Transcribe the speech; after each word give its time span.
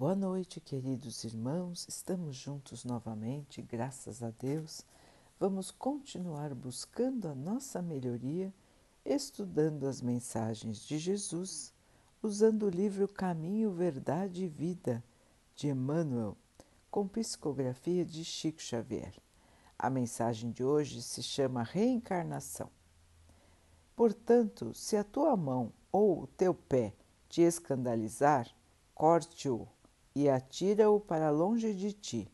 Boa 0.00 0.16
noite, 0.16 0.62
queridos 0.62 1.24
irmãos. 1.24 1.84
Estamos 1.86 2.34
juntos 2.34 2.86
novamente, 2.86 3.60
graças 3.60 4.22
a 4.22 4.30
Deus. 4.30 4.82
Vamos 5.38 5.70
continuar 5.70 6.54
buscando 6.54 7.28
a 7.28 7.34
nossa 7.34 7.82
melhoria, 7.82 8.50
estudando 9.04 9.86
as 9.86 10.00
mensagens 10.00 10.78
de 10.86 10.96
Jesus, 10.96 11.74
usando 12.22 12.62
o 12.62 12.70
livro 12.70 13.06
Caminho, 13.06 13.72
Verdade 13.72 14.44
e 14.44 14.48
Vida 14.48 15.04
de 15.54 15.68
Emmanuel, 15.68 16.34
com 16.90 17.06
psicografia 17.06 18.02
de 18.02 18.24
Chico 18.24 18.62
Xavier. 18.62 19.12
A 19.78 19.90
mensagem 19.90 20.50
de 20.50 20.64
hoje 20.64 21.02
se 21.02 21.22
chama 21.22 21.62
Reencarnação. 21.62 22.70
Portanto, 23.94 24.72
se 24.72 24.96
a 24.96 25.04
tua 25.04 25.36
mão 25.36 25.70
ou 25.92 26.22
o 26.22 26.26
teu 26.26 26.54
pé 26.54 26.94
te 27.28 27.42
escandalizar, 27.42 28.48
corte-o 28.94 29.68
e 30.14 30.28
atira-o 30.28 31.00
para 31.00 31.30
longe 31.30 31.74
de 31.74 31.92
ti. 31.92 32.30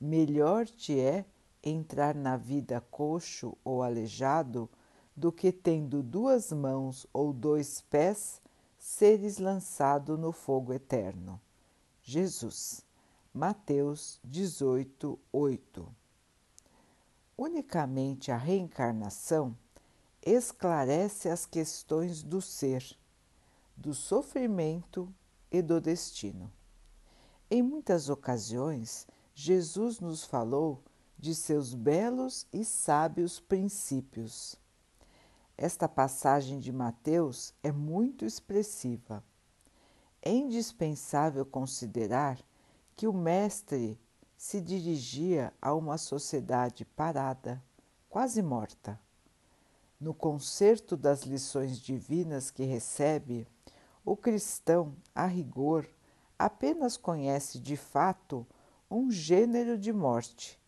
Melhor 0.00 0.66
te 0.66 0.98
é 0.98 1.24
entrar 1.62 2.14
na 2.14 2.36
vida 2.36 2.80
coxo 2.80 3.56
ou 3.64 3.82
aleijado 3.82 4.68
do 5.16 5.32
que 5.32 5.50
tendo 5.50 6.02
duas 6.02 6.52
mãos 6.52 7.06
ou 7.12 7.32
dois 7.32 7.80
pés 7.80 8.40
seres 8.78 9.38
lançado 9.38 10.16
no 10.16 10.32
fogo 10.32 10.72
eterno. 10.72 11.40
Jesus, 12.02 12.84
Mateus 13.34 14.20
18, 14.24 15.18
8. 15.32 15.94
Unicamente 17.36 18.30
a 18.32 18.36
reencarnação 18.36 19.56
esclarece 20.22 21.28
as 21.28 21.46
questões 21.46 22.22
do 22.22 22.40
ser, 22.40 22.84
do 23.76 23.94
sofrimento 23.94 25.12
e 25.50 25.60
do 25.62 25.80
destino. 25.80 26.52
Em 27.50 27.62
muitas 27.62 28.10
ocasiões, 28.10 29.06
Jesus 29.34 30.00
nos 30.00 30.22
falou 30.22 30.82
de 31.18 31.34
seus 31.34 31.72
belos 31.72 32.46
e 32.52 32.62
sábios 32.62 33.40
princípios. 33.40 34.54
Esta 35.56 35.88
passagem 35.88 36.58
de 36.58 36.70
Mateus 36.70 37.54
é 37.62 37.72
muito 37.72 38.26
expressiva. 38.26 39.24
É 40.20 40.30
indispensável 40.30 41.46
considerar 41.46 42.38
que 42.94 43.08
o 43.08 43.14
Mestre 43.14 43.98
se 44.36 44.60
dirigia 44.60 45.50
a 45.60 45.74
uma 45.74 45.96
sociedade 45.96 46.84
parada, 46.84 47.62
quase 48.10 48.42
morta. 48.42 49.00
No 49.98 50.12
concerto 50.12 50.98
das 50.98 51.22
lições 51.22 51.78
divinas 51.78 52.50
que 52.50 52.64
recebe, 52.64 53.48
o 54.04 54.14
cristão, 54.14 54.94
a 55.14 55.24
rigor, 55.24 55.88
apenas 56.38 56.96
conhece 56.96 57.58
de 57.58 57.76
fato 57.76 58.46
um 58.90 59.10
gênero 59.10 59.76
de 59.76 59.92
morte, 59.92 60.58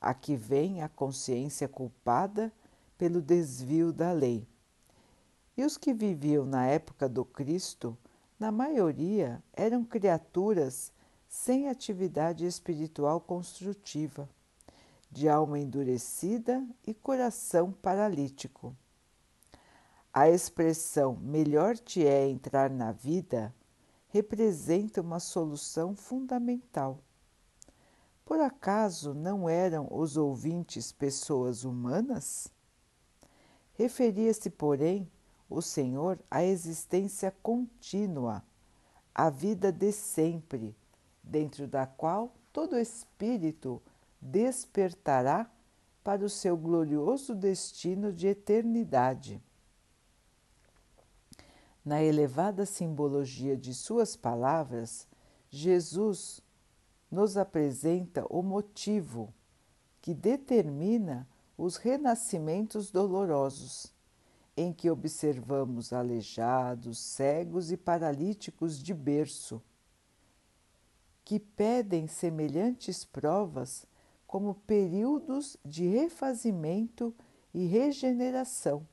a 0.00 0.14
que 0.14 0.36
vem 0.36 0.80
a 0.82 0.88
consciência 0.88 1.68
culpada 1.68 2.52
pelo 2.96 3.20
desvio 3.20 3.92
da 3.92 4.12
lei. 4.12 4.46
E 5.56 5.64
os 5.64 5.76
que 5.76 5.92
viviam 5.92 6.46
na 6.46 6.66
época 6.66 7.08
do 7.08 7.24
Cristo, 7.24 7.98
na 8.38 8.52
maioria, 8.52 9.42
eram 9.52 9.84
criaturas 9.84 10.92
sem 11.28 11.68
atividade 11.68 12.46
espiritual 12.46 13.20
construtiva, 13.20 14.28
de 15.10 15.28
alma 15.28 15.58
endurecida 15.58 16.64
e 16.86 16.94
coração 16.94 17.72
paralítico. 17.72 18.74
A 20.12 20.30
expressão 20.30 21.16
melhor 21.16 21.76
te 21.76 22.06
é 22.06 22.28
entrar 22.28 22.70
na 22.70 22.92
vida 22.92 23.54
representa 24.08 25.00
uma 25.00 25.20
solução 25.20 25.94
fundamental. 25.94 26.98
Por 28.24 28.40
acaso 28.40 29.14
não 29.14 29.48
eram 29.48 29.88
os 29.90 30.16
ouvintes 30.16 30.92
pessoas 30.92 31.64
humanas? 31.64 32.48
Referia-se, 33.74 34.50
porém, 34.50 35.10
o 35.48 35.62
Senhor 35.62 36.18
à 36.30 36.44
existência 36.44 37.34
contínua, 37.42 38.42
à 39.14 39.30
vida 39.30 39.72
de 39.72 39.92
sempre, 39.92 40.76
dentro 41.22 41.66
da 41.66 41.86
qual 41.86 42.34
todo 42.52 42.78
espírito 42.78 43.80
despertará 44.20 45.50
para 46.02 46.24
o 46.24 46.28
seu 46.28 46.56
glorioso 46.56 47.34
destino 47.34 48.12
de 48.12 48.26
eternidade. 48.26 49.42
Na 51.88 52.02
elevada 52.02 52.66
simbologia 52.66 53.56
de 53.56 53.72
suas 53.72 54.14
palavras, 54.14 55.08
Jesus 55.48 56.42
nos 57.10 57.38
apresenta 57.38 58.26
o 58.28 58.42
motivo 58.42 59.32
que 60.02 60.12
determina 60.12 61.26
os 61.56 61.76
renascimentos 61.76 62.90
dolorosos, 62.90 63.90
em 64.54 64.70
que 64.70 64.90
observamos 64.90 65.90
aleijados, 65.90 66.98
cegos 66.98 67.72
e 67.72 67.76
paralíticos 67.78 68.82
de 68.82 68.92
berço, 68.92 69.62
que 71.24 71.40
pedem 71.40 72.06
semelhantes 72.06 73.02
provas 73.02 73.86
como 74.26 74.56
períodos 74.56 75.56
de 75.64 75.88
refazimento 75.88 77.14
e 77.54 77.64
regeneração 77.64 78.86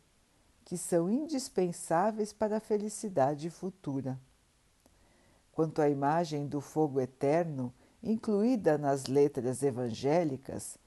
que 0.66 0.78
são 0.78 1.10
indispensáveis 1.10 2.34
para 2.34 2.58
a 2.58 2.60
felicidade 2.60 3.50
futura. 3.52 4.20
Quanto 5.52 5.82
à 5.82 5.88
imagem 5.88 6.48
do 6.48 6.60
fogo 6.60 7.00
eterno, 7.00 7.72
incluída 8.04 8.78
nas 8.78 9.06
letras 9.06 9.64
evangélicas, 9.64 10.78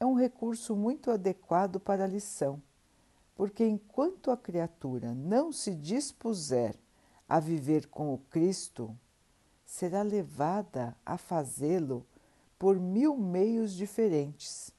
é 0.00 0.06
um 0.06 0.14
recurso 0.14 0.76
muito 0.76 1.10
adequado 1.10 1.80
para 1.80 2.04
a 2.04 2.06
lição, 2.06 2.62
porque 3.34 3.66
enquanto 3.66 4.30
a 4.30 4.36
criatura 4.36 5.12
não 5.12 5.52
se 5.52 5.74
dispuser 5.74 6.76
a 7.28 7.40
viver 7.40 7.88
com 7.88 8.14
o 8.14 8.18
Cristo, 8.18 8.96
será 9.66 10.02
levada 10.02 10.96
a 11.04 11.18
fazê-lo 11.18 12.06
por 12.58 12.78
mil 12.78 13.16
meios 13.16 13.72
diferentes. 13.72 14.72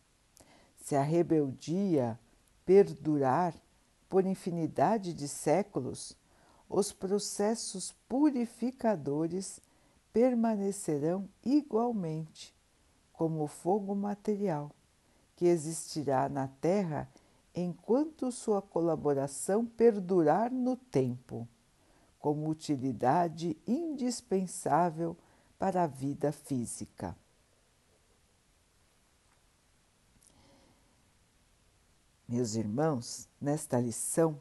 Se 0.77 0.95
a 0.95 1.03
rebeldia 1.03 2.17
perdurar, 2.65 3.53
por 4.09 4.25
infinidade 4.25 5.13
de 5.13 5.27
séculos, 5.27 6.17
os 6.67 6.91
processos 6.91 7.93
purificadores 8.07 9.61
permanecerão 10.11 11.29
igualmente, 11.45 12.55
como 13.13 13.43
o 13.43 13.47
fogo 13.47 13.95
material, 13.95 14.71
que 15.35 15.45
existirá 15.45 16.27
na 16.27 16.47
Terra 16.47 17.07
enquanto 17.55 18.31
sua 18.31 18.61
colaboração 18.61 19.65
perdurar 19.65 20.51
no 20.51 20.75
tempo, 20.75 21.47
como 22.19 22.49
utilidade 22.49 23.57
indispensável 23.67 25.15
para 25.57 25.83
a 25.83 25.87
vida 25.87 26.31
física. 26.31 27.15
Meus 32.31 32.53
irmãos, 32.53 33.27
nesta 33.41 33.79
lição, 33.79 34.39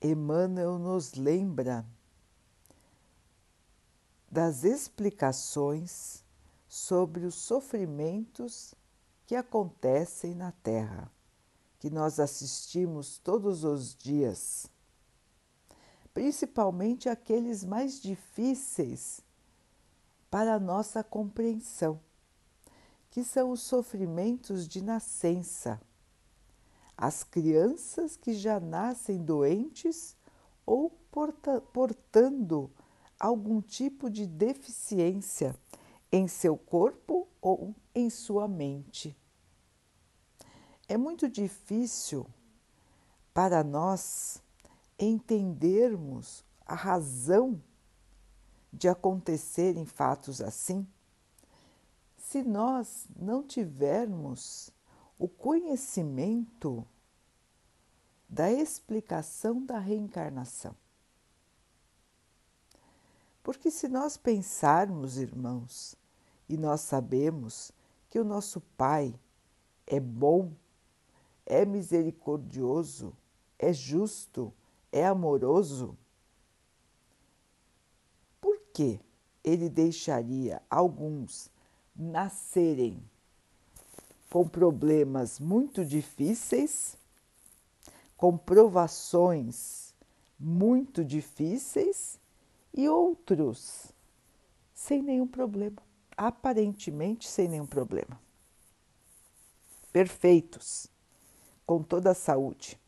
Emmanuel 0.00 0.78
nos 0.78 1.14
lembra 1.14 1.84
das 4.30 4.62
explicações 4.62 6.22
sobre 6.68 7.26
os 7.26 7.34
sofrimentos 7.34 8.76
que 9.26 9.34
acontecem 9.34 10.36
na 10.36 10.52
Terra, 10.52 11.10
que 11.80 11.90
nós 11.90 12.20
assistimos 12.20 13.18
todos 13.18 13.64
os 13.64 13.92
dias, 13.92 14.70
principalmente 16.14 17.08
aqueles 17.08 17.64
mais 17.64 18.00
difíceis 18.00 19.20
para 20.30 20.54
a 20.54 20.60
nossa 20.60 21.02
compreensão, 21.02 21.98
que 23.10 23.24
são 23.24 23.50
os 23.50 23.62
sofrimentos 23.62 24.68
de 24.68 24.80
nascença 24.80 25.80
as 26.98 27.22
crianças 27.22 28.16
que 28.16 28.34
já 28.34 28.58
nascem 28.58 29.22
doentes 29.22 30.16
ou 30.66 30.90
porta, 31.12 31.60
portando 31.60 32.68
algum 33.20 33.60
tipo 33.60 34.10
de 34.10 34.26
deficiência 34.26 35.54
em 36.10 36.26
seu 36.26 36.56
corpo 36.56 37.28
ou 37.40 37.72
em 37.94 38.10
sua 38.10 38.48
mente. 38.48 39.16
É 40.88 40.96
muito 40.96 41.28
difícil 41.28 42.26
para 43.32 43.62
nós 43.62 44.42
entendermos 44.98 46.44
a 46.66 46.74
razão 46.74 47.62
de 48.72 48.88
acontecerem 48.88 49.86
fatos 49.86 50.40
assim 50.40 50.84
se 52.16 52.42
nós 52.42 53.06
não 53.16 53.42
tivermos 53.42 54.70
o 55.18 55.26
conhecimento 55.26 56.86
da 58.28 58.50
explicação 58.52 59.64
da 59.64 59.78
reencarnação. 59.78 60.76
Porque 63.42 63.70
se 63.70 63.88
nós 63.88 64.16
pensarmos, 64.16 65.16
irmãos, 65.16 65.96
e 66.48 66.56
nós 66.56 66.82
sabemos 66.82 67.72
que 68.10 68.18
o 68.18 68.24
nosso 68.24 68.60
Pai 68.76 69.18
é 69.86 69.98
bom, 69.98 70.52
é 71.44 71.64
misericordioso, 71.64 73.16
é 73.58 73.72
justo, 73.72 74.52
é 74.92 75.06
amoroso, 75.06 75.96
por 78.40 78.60
que 78.72 79.00
ele 79.42 79.68
deixaria 79.68 80.62
alguns 80.68 81.50
nascerem 81.96 83.02
com 84.30 84.46
problemas 84.46 85.40
muito 85.40 85.84
difíceis, 85.84 86.96
com 88.16 88.36
provações 88.36 89.94
muito 90.38 91.04
difíceis 91.04 92.18
e 92.72 92.88
outros 92.88 93.92
sem 94.74 95.02
nenhum 95.02 95.26
problema, 95.26 95.82
aparentemente 96.16 97.28
sem 97.28 97.48
nenhum 97.48 97.66
problema. 97.66 98.20
Perfeitos, 99.92 100.86
com 101.66 101.82
toda 101.82 102.10
a 102.10 102.14
saúde. 102.14 102.78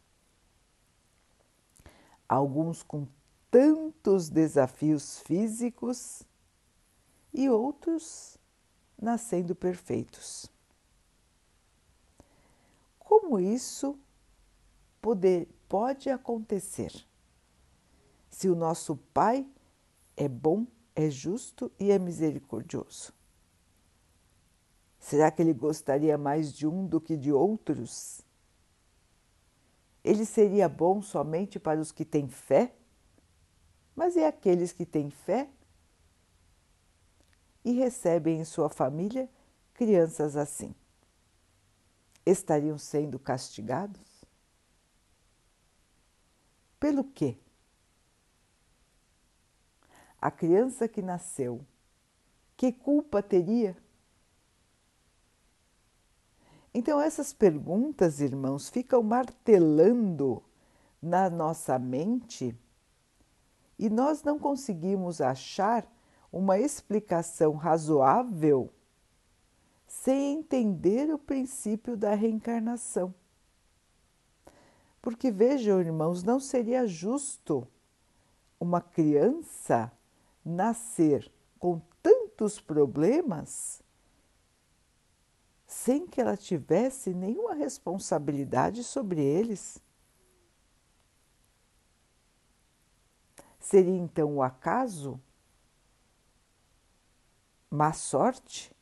Alguns 2.29 2.83
com 2.83 3.09
tantos 3.51 4.29
desafios 4.29 5.19
físicos 5.21 6.23
e 7.35 7.49
outros 7.51 8.39
nascendo 9.01 9.55
perfeitos. 9.55 10.49
Como 13.11 13.41
isso 13.41 13.99
poder, 15.03 15.49
pode 15.69 16.09
acontecer? 16.09 16.93
Se 18.29 18.49
o 18.49 18.55
nosso 18.55 18.97
Pai 19.12 19.45
é 20.17 20.29
bom, 20.29 20.65
é 20.95 21.11
justo 21.11 21.73
e 21.77 21.91
é 21.91 21.99
misericordioso. 21.99 23.12
Será 25.01 25.29
que 25.29 25.43
ele 25.43 25.53
gostaria 25.53 26.17
mais 26.17 26.53
de 26.53 26.69
um 26.69 26.87
do 26.87 27.01
que 27.01 27.17
de 27.17 27.33
outros? 27.33 28.21
Ele 30.05 30.25
seria 30.25 30.69
bom 30.69 31.03
somente 31.03 31.59
para 31.59 31.81
os 31.81 31.91
que 31.91 32.05
têm 32.05 32.29
fé? 32.29 32.73
Mas 33.97 34.15
e 34.15 34.23
aqueles 34.23 34.71
que 34.71 34.87
têm 34.87 35.11
fé 35.11 35.51
e 37.65 37.73
recebem 37.73 38.39
em 38.39 38.45
sua 38.45 38.69
família 38.69 39.29
crianças 39.75 40.37
assim? 40.37 40.73
Estariam 42.31 42.79
sendo 42.79 43.19
castigados? 43.19 44.25
Pelo 46.79 47.03
quê? 47.03 47.37
A 50.21 50.31
criança 50.31 50.87
que 50.87 51.03
nasceu, 51.03 51.67
que 52.56 52.71
culpa 52.73 53.21
teria? 53.21 53.77
Então, 56.73 57.00
essas 57.00 57.32
perguntas, 57.32 58.21
irmãos, 58.21 58.69
ficam 58.69 59.03
martelando 59.03 60.41
na 61.03 61.29
nossa 61.29 61.79
mente 61.81 62.56
e 63.77 63.91
nós 63.91 64.23
não 64.23 64.38
conseguimos 64.38 65.21
achar 65.21 65.85
uma 66.31 66.61
explicação 66.61 67.56
razoável 67.56 68.73
sem 69.91 70.39
entender 70.39 71.13
o 71.13 71.19
princípio 71.19 71.97
da 71.97 72.15
reencarnação. 72.15 73.13
Porque 75.03 75.33
vejam, 75.33 75.81
irmãos, 75.81 76.23
não 76.23 76.39
seria 76.39 76.87
justo 76.87 77.67
uma 78.61 78.81
criança 78.81 79.91
nascer 80.45 81.29
com 81.59 81.83
tantos 82.01 82.61
problemas 82.61 83.83
sem 85.67 86.07
que 86.07 86.21
ela 86.21 86.37
tivesse 86.37 87.13
nenhuma 87.13 87.55
responsabilidade 87.55 88.85
sobre 88.85 89.21
eles. 89.21 89.83
Seria 93.59 93.97
então 93.97 94.37
o 94.37 94.43
acaso? 94.43 95.21
Má 97.69 97.93
sorte? 97.93 98.73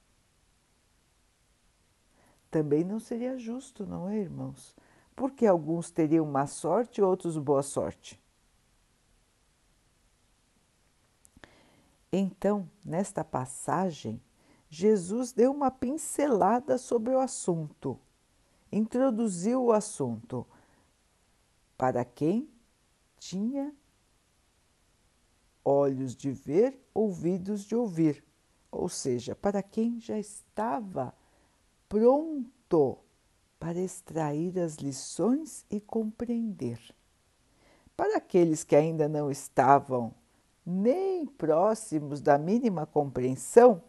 Também 2.51 2.83
não 2.85 2.99
seria 2.99 3.37
justo, 3.39 3.87
não 3.87 4.09
é, 4.09 4.17
irmãos? 4.19 4.75
Porque 5.15 5.47
alguns 5.47 5.91
teriam 5.91 6.25
má 6.25 6.47
sorte 6.47 7.03
outros 7.03 7.37
boa 7.37 7.63
sorte. 7.63 8.21
Então, 12.11 12.69
nesta 12.85 13.23
passagem, 13.23 14.21
Jesus 14.71 15.33
deu 15.33 15.53
uma 15.53 15.71
pincelada 15.71 16.79
sobre 16.79 17.15
o 17.15 17.19
assunto, 17.19 17.99
introduziu 18.73 19.65
o 19.65 19.73
assunto 19.73 20.47
para 21.77 22.05
quem 22.05 22.49
tinha 23.19 23.75
olhos 25.65 26.17
de 26.17 26.33
ver, 26.33 26.81
ouvidos 26.95 27.65
de 27.65 27.75
ouvir, 27.75 28.25
ou 28.71 28.89
seja, 28.89 29.35
para 29.35 29.63
quem 29.63 30.01
já 30.01 30.19
estava 30.19 31.15
pronto 31.89 32.99
para 33.59 33.79
extrair 33.79 34.59
as 34.59 34.77
lições 34.77 35.65
e 35.71 35.81
compreender. 35.81 36.79
Para 37.97 38.19
aqueles 38.19 38.63
que 38.63 38.77
ainda 38.77 39.09
não 39.09 39.31
estavam 39.31 40.15
nem 40.65 41.27
próximos 41.27 42.21
da 42.21 42.39
mínima 42.39 42.87
compreensão, 42.87 43.83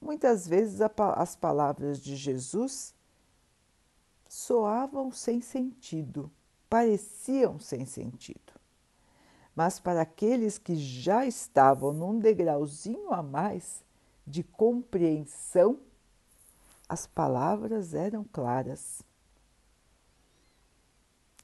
muitas 0.00 0.48
vezes 0.48 0.80
as 0.80 1.36
palavras 1.36 2.00
de 2.00 2.16
Jesus 2.16 2.94
soavam 4.28 5.12
sem 5.12 5.40
sentido, 5.40 6.30
pareciam 6.68 7.60
sem 7.60 7.84
sentido. 7.84 8.52
Mas 9.54 9.78
para 9.78 10.00
aqueles 10.00 10.56
que 10.56 10.74
já 10.74 11.26
estavam 11.26 11.92
num 11.92 12.18
degrauzinho 12.18 13.12
a 13.12 13.22
mais 13.22 13.84
de 14.26 14.42
compreensão, 14.42 15.78
as 16.88 17.06
palavras 17.06 17.94
eram 17.94 18.24
claras. 18.24 19.02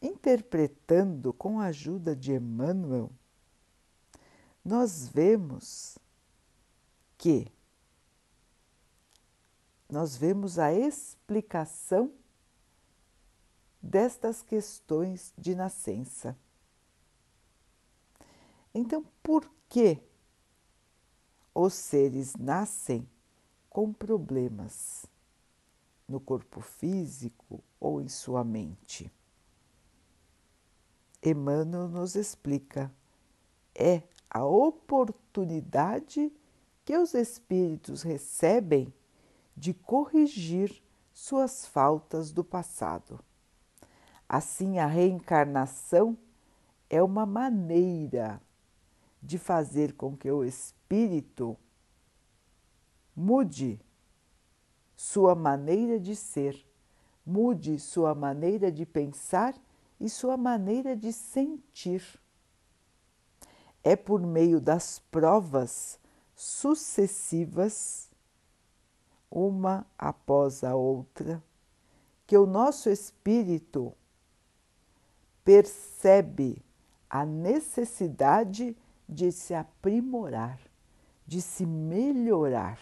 Interpretando 0.01 1.33
com 1.33 1.61
a 1.61 1.67
ajuda 1.67 2.15
de 2.15 2.33
Emmanuel, 2.33 3.11
nós 4.65 5.09
vemos 5.09 5.99
que 7.17 7.51
nós 9.89 10.17
vemos 10.17 10.59
a 10.59 10.73
explicação 10.73 12.13
destas 13.81 14.43
questões 14.43 15.33
de 15.39 15.55
nascença. 15.55 16.37
Então, 18.75 19.05
por 19.23 19.51
que 19.69 19.99
os 21.55 21.73
seres 21.73 22.37
nascem 22.37 23.09
com 23.71 23.93
problemas 23.93 25.07
no 26.09 26.19
corpo 26.19 26.61
físico 26.61 27.63
ou 27.79 28.01
em 28.01 28.09
sua 28.09 28.43
mente? 28.43 29.13
Emmanuel 31.23 31.89
nos 31.89 32.15
explica: 32.15 32.91
é 33.75 34.03
a 34.31 34.45
oportunidade 34.45 36.33
que 36.85 36.97
os 36.97 37.15
espíritos 37.15 38.03
recebem 38.03 38.93
de 39.57 39.75
corrigir 39.75 40.83
suas 41.13 41.67
faltas 41.67 42.31
do 42.31 42.45
passado. 42.45 43.21
Assim, 44.29 44.79
a 44.79 44.87
reencarnação 44.87 46.17
é 46.89 47.03
uma 47.03 47.27
maneira 47.27 48.41
de 49.23 49.37
fazer 49.37 49.95
com 49.95 50.17
que 50.17 50.31
o 50.31 50.45
espírito 50.45 51.57
mude 53.17 53.81
sua 54.99 55.33
maneira 55.33 56.01
de 56.01 56.17
ser, 56.17 56.67
mude 57.25 57.79
sua 57.79 58.17
maneira 58.17 58.73
de 58.73 58.85
pensar 58.85 59.55
e 60.01 60.09
sua 60.09 60.37
maneira 60.37 60.97
de 60.97 61.13
sentir. 61.13 62.03
É 63.85 63.95
por 63.95 64.21
meio 64.21 64.61
das 64.61 64.99
provas 64.99 66.01
sucessivas, 66.35 68.11
uma 69.31 69.87
após 69.97 70.65
a 70.65 70.75
outra, 70.75 71.41
que 72.27 72.37
o 72.37 72.45
nosso 72.45 72.91
espírito 72.91 73.95
percebe 75.45 76.61
a 77.09 77.25
necessidade 77.25 78.77
de 79.09 79.31
se 79.31 79.55
aprimorar, 79.55 80.59
de 81.25 81.41
se 81.41 81.65
melhorar. 81.65 82.81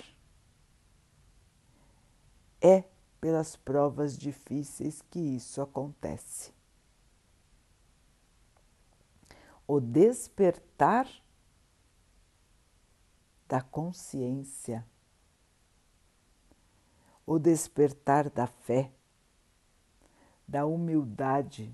É 2.66 2.82
pelas 3.20 3.54
provas 3.54 4.18
difíceis 4.18 5.00
que 5.08 5.20
isso 5.20 5.62
acontece. 5.62 6.52
O 9.68 9.78
despertar 9.78 11.08
da 13.46 13.60
consciência, 13.60 14.84
o 17.24 17.38
despertar 17.38 18.28
da 18.30 18.48
fé, 18.48 18.90
da 20.48 20.66
humildade 20.66 21.72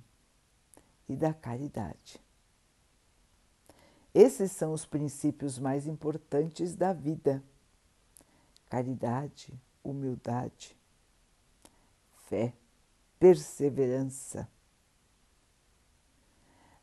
e 1.09 1.17
da 1.17 1.33
caridade. 1.33 2.21
Esses 4.13 4.53
são 4.53 4.75
os 4.75 4.85
princípios 4.85 5.59
mais 5.59 5.87
importantes 5.87 6.77
da 6.77 6.93
vida: 6.93 7.43
caridade, 8.69 9.59
humildade, 9.83 10.82
fé, 12.33 12.55
perseverança. 13.21 14.49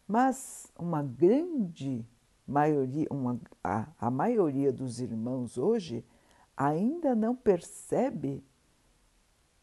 Mas 0.08 0.72
uma 0.78 1.02
grande 1.02 2.08
maioria, 2.48 3.08
uma, 3.10 3.42
a, 3.64 3.88
a 4.00 4.12
maioria 4.12 4.72
dos 4.72 5.00
irmãos 5.00 5.58
hoje 5.58 6.06
ainda 6.56 7.16
não 7.16 7.36
percebe 7.36 8.44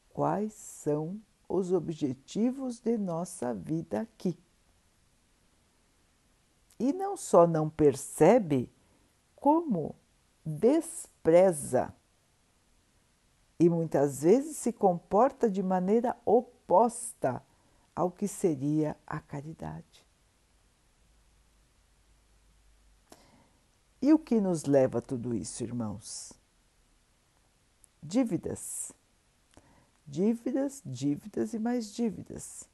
quais 0.09 0.55
são 0.55 1.21
os 1.49 1.73
objetivos 1.73 2.81
de 2.81 2.99
nossa 2.99 3.55
vida 3.55 4.01
aqui. 4.01 4.37
E 6.81 6.93
não 6.93 7.17
só 7.17 7.47
não 7.47 7.71
percebe, 7.71 8.69
como 9.37 9.95
despreza 10.45 11.95
e 13.59 13.69
muitas 13.69 14.23
vezes 14.23 14.57
se 14.57 14.73
comporta 14.73 15.51
de 15.51 15.63
maneira 15.63 16.17
oposta 16.25 17.43
ao 17.95 18.11
que 18.11 18.29
seria 18.29 18.97
a 19.07 19.19
caridade. 19.19 20.05
E 24.01 24.13
o 24.13 24.19
que 24.19 24.41
nos 24.41 24.65
leva 24.65 24.99
a 24.99 25.03
tudo 25.03 25.35
isso, 25.35 25.65
irmãos? 25.65 26.33
Dívidas. 28.03 28.93
Dívidas, 30.07 30.83
dívidas 30.85 31.55
e 31.55 31.59
mais 31.59 31.93
dívidas. 31.93 32.69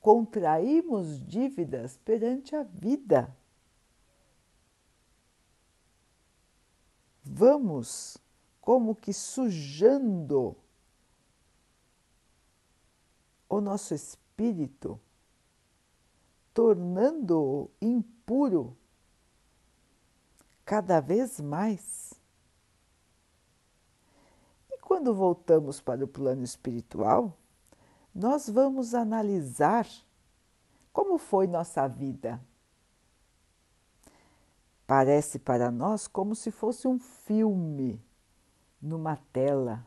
Contraímos 0.00 1.24
dívidas 1.24 1.96
perante 1.98 2.56
a 2.56 2.64
vida. 2.64 3.36
Vamos 7.22 8.18
como 8.62 8.94
que 8.94 9.12
sujando 9.12 10.56
o 13.48 13.60
nosso 13.60 13.92
espírito, 13.92 14.98
tornando-o 16.54 17.68
impuro 17.82 18.76
cada 20.64 21.00
vez 21.00 21.40
mais. 21.40 22.14
E 24.70 24.78
quando 24.78 25.12
voltamos 25.12 25.80
para 25.80 26.04
o 26.04 26.08
plano 26.08 26.44
espiritual, 26.44 27.36
nós 28.14 28.48
vamos 28.48 28.94
analisar 28.94 29.88
como 30.92 31.18
foi 31.18 31.48
nossa 31.48 31.88
vida. 31.88 32.40
Parece 34.86 35.40
para 35.40 35.68
nós 35.68 36.06
como 36.06 36.36
se 36.36 36.52
fosse 36.52 36.86
um 36.86 36.98
filme 36.98 38.00
numa 38.82 39.16
tela. 39.32 39.86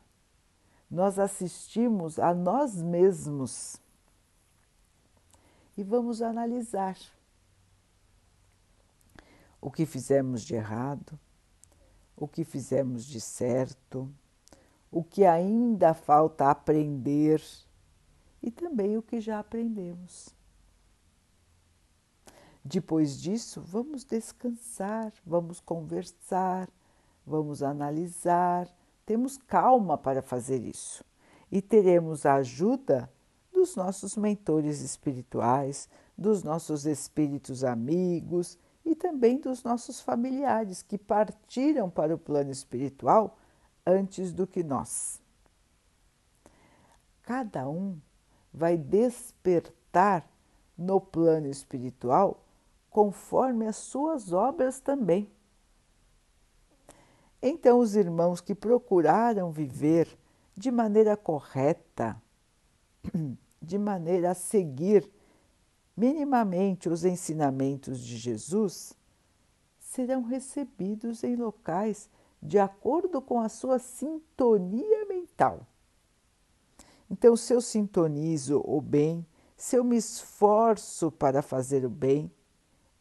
Nós 0.90 1.20
assistimos 1.20 2.18
a 2.18 2.34
nós 2.34 2.82
mesmos 2.82 3.82
e 5.75 5.84
vamos 5.84 6.22
analisar 6.22 6.98
o 9.60 9.70
que 9.70 9.86
fizemos 9.86 10.44
de 10.44 10.56
errado, 10.56 11.20
o 12.16 12.28
que 12.28 12.46
fizemos 12.46 13.04
de 13.04 13.20
certo, 13.20 14.10
o 14.90 15.04
que 15.04 15.25
ainda 15.25 15.94
falta 15.94 16.50
aprender 16.50 17.44
e 18.42 18.50
também 18.50 18.96
o 18.96 19.02
que 19.02 19.20
já 19.20 19.40
aprendemos. 19.40 20.34
Depois 22.64 23.20
disso, 23.20 23.62
vamos 23.62 24.06
descansar, 24.06 25.12
vamos 25.25 25.60
conversar, 25.60 26.70
vamos 27.25 27.62
analisar 27.62 28.74
temos 29.05 29.38
calma 29.38 29.97
para 29.97 30.21
fazer 30.21 30.63
isso 30.65 31.03
e 31.51 31.62
teremos 31.62 32.25
a 32.25 32.35
ajuda 32.35 33.09
dos 33.53 33.75
nossos 33.75 34.17
mentores 34.17 34.81
espirituais, 34.81 35.88
dos 36.17 36.43
nossos 36.43 36.85
espíritos 36.85 37.63
amigos 37.63 38.57
e 38.83 38.95
também 38.95 39.39
dos 39.39 39.63
nossos 39.63 40.01
familiares 40.01 40.81
que 40.81 40.97
partiram 40.97 41.89
para 41.89 42.13
o 42.13 42.17
plano 42.17 42.51
espiritual 42.51 43.38
antes 43.85 44.33
do 44.33 44.45
que 44.45 44.63
nós. 44.63 45.21
Cada 47.24 47.67
um 47.67 48.00
vai 48.53 48.77
despertar 48.77 50.27
no 50.77 51.00
plano 51.00 51.47
espiritual 51.47 52.43
conforme 52.89 53.67
as 53.67 53.75
suas 53.75 54.31
obras 54.31 54.79
também. 54.79 55.29
Então, 57.48 57.78
os 57.78 57.96
irmãos 57.96 58.42
que 58.42 58.56
procuraram 58.56 59.52
viver 59.52 60.08
de 60.58 60.72
maneira 60.72 61.16
correta, 61.16 62.20
de 63.62 63.78
maneira 63.78 64.32
a 64.32 64.34
seguir 64.34 65.08
minimamente 65.96 66.90
os 66.90 67.06
ensinamentos 67.06 68.00
de 68.00 68.18
Jesus, 68.18 68.98
serão 69.78 70.24
recebidos 70.24 71.24
em 71.24 71.36
locais 71.36 72.10
de 72.42 72.58
acordo 72.58 73.22
com 73.22 73.40
a 73.40 73.48
sua 73.48 73.78
sintonia 73.78 75.06
mental. 75.06 75.68
Então, 77.08 77.36
se 77.36 77.54
eu 77.54 77.62
sintonizo 77.62 78.60
o 78.66 78.82
bem, 78.82 79.24
se 79.56 79.75
eu 79.75 79.84
me 79.84 79.98
esforço 79.98 81.12
para 81.12 81.44
fazer 81.44 81.86
o 81.86 81.92
bem, 81.92 82.32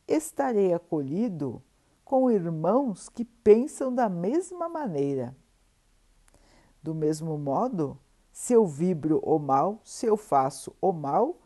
estarei 0.06 0.74
acolhido 0.74 1.62
com 2.04 2.30
irmãos 2.30 3.08
que 3.08 3.24
pensam 3.24 3.94
da 3.94 4.08
mesma 4.08 4.68
maneira. 4.68 5.34
Do 6.82 6.94
mesmo 6.94 7.38
modo, 7.38 7.98
se 8.30 8.52
eu 8.52 8.66
vibro 8.66 9.20
o 9.22 9.38
mal, 9.38 9.80
se 9.82 10.06
eu 10.06 10.16
faço 10.16 10.74
o 10.80 10.92
mal, 10.92 11.38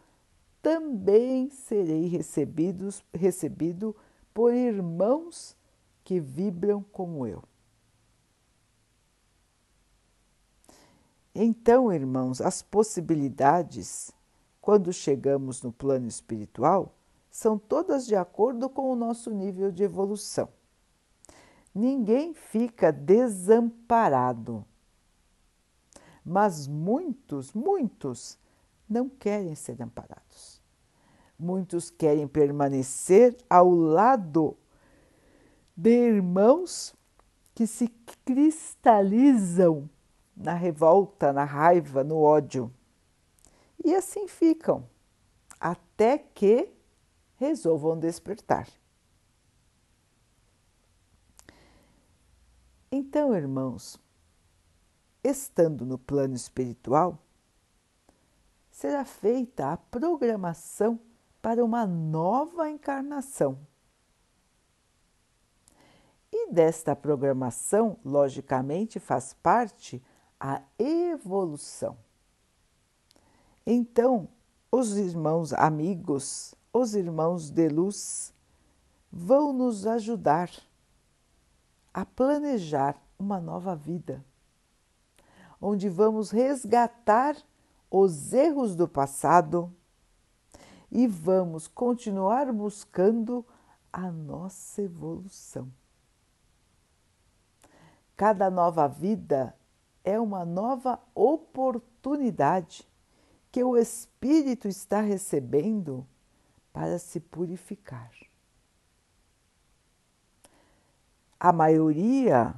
também 0.61 1.49
serei 1.51 2.07
recebidos, 2.09 3.05
recebido 3.15 3.95
por 4.35 4.53
irmãos 4.53 5.57
que 6.03 6.19
vibram 6.19 6.83
como 6.83 7.27
eu. 7.27 7.43
Então, 11.35 11.93
irmãos, 11.93 12.41
as 12.41 12.63
possibilidades, 12.63 14.11
quando 14.61 14.93
chegamos 14.93 15.63
no 15.63 15.73
plano 15.73 16.09
espiritual, 16.09 16.98
são 17.39 17.57
todas 17.57 18.05
de 18.05 18.17
acordo 18.17 18.69
com 18.69 18.91
o 18.91 18.97
nosso 18.97 19.31
nível 19.31 19.71
de 19.71 19.85
evolução. 19.85 20.49
Ninguém 21.73 22.35
fica 22.35 22.91
desamparado, 22.91 24.65
mas 26.25 26.67
muitos, 26.67 27.53
muitos 27.53 28.37
não 28.89 29.09
querem 29.09 29.55
ser 29.55 29.81
amparados. 29.81 30.61
Muitos 31.39 31.91
querem 31.91 32.27
permanecer 32.27 33.37
ao 33.49 33.71
lado 33.71 34.57
de 35.77 35.91
irmãos 35.91 36.93
que 37.55 37.69
se 37.69 37.87
cristalizam 38.25 39.89
na 40.37 40.55
revolta, 40.55 41.33
na 41.33 41.45
raiva, 41.45 42.03
no 42.03 42.21
ódio. 42.21 42.69
E 43.85 43.95
assim 43.95 44.27
ficam, 44.27 44.85
até 45.61 46.19
que 46.19 46.77
resolvam 47.39 47.99
despertar. 47.99 48.69
Então, 52.91 53.35
irmãos, 53.35 53.99
estando 55.23 55.87
no 55.87 55.99
plano 55.99 56.35
espiritual, 56.35 57.19
será 58.71 59.05
feita 59.05 59.73
a 59.73 59.77
programação 59.77 61.01
para 61.41 61.65
uma 61.65 61.87
nova 61.87 62.69
encarnação. 62.69 63.59
E 66.33 66.51
desta 66.53 66.95
programação, 66.97 67.99
logicamente, 68.05 68.99
faz 68.99 69.33
parte 69.33 70.03
a 70.39 70.63
evolução. 70.79 71.97
Então, 73.67 74.29
os 74.71 74.97
irmãos 74.97 75.53
amigos 75.53 76.55
os 76.79 76.95
irmãos 76.95 77.51
de 77.51 77.69
luz 77.69 78.33
vão 79.11 79.53
nos 79.53 79.87
ajudar 79.87 80.51
a 81.93 82.07
planejar 82.07 82.97
uma 83.19 83.41
nova 83.41 83.75
vida, 83.75 84.25
onde 85.61 85.89
vamos 85.89 86.31
resgatar 86.31 87.37
os 87.91 88.33
erros 88.33 88.77
do 88.77 88.87
passado 88.87 89.75
e 90.91 91.07
vamos 91.07 91.67
continuar 91.67 92.53
buscando 92.53 93.45
a 93.93 94.11
nossa 94.11 94.83
evolução. 94.83 95.69
Cada 98.17 98.51
nova 98.51 98.87
vida 98.87 99.55
é 100.05 100.19
uma 100.21 100.45
nova 100.45 101.01
oportunidade 101.15 102.87
que 103.51 103.65
o 103.65 103.77
espírito 103.77 104.69
está 104.69 105.01
recebendo 105.01 106.07
para 106.79 106.97
se 106.97 107.19
purificar. 107.19 108.13
A 111.41 111.53
maioria, 111.53 112.55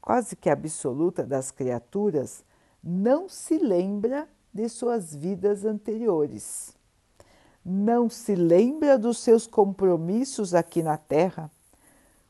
quase 0.00 0.34
que 0.34 0.50
absoluta 0.50 1.24
das 1.24 1.52
criaturas, 1.52 2.44
não 2.82 3.28
se 3.28 3.58
lembra 3.58 4.28
de 4.52 4.68
suas 4.68 5.14
vidas 5.14 5.64
anteriores. 5.64 6.76
Não 7.64 8.10
se 8.10 8.34
lembra 8.34 8.98
dos 8.98 9.18
seus 9.18 9.46
compromissos 9.46 10.52
aqui 10.52 10.82
na 10.82 10.98
Terra, 10.98 11.48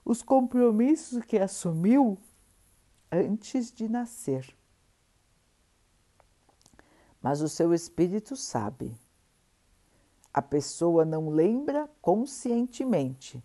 os 0.05 0.23
compromissos 0.23 1.25
que 1.25 1.39
assumiu 1.39 2.19
antes 3.11 3.73
de 3.73 3.89
nascer. 3.89 4.55
Mas 7.23 7.41
o 7.41 7.49
seu 7.49 7.73
espírito 7.73 8.37
sabe. 8.37 8.95
A 10.33 10.41
pessoa 10.41 11.05
não 11.05 11.29
lembra 11.29 11.89
conscientemente, 12.01 13.43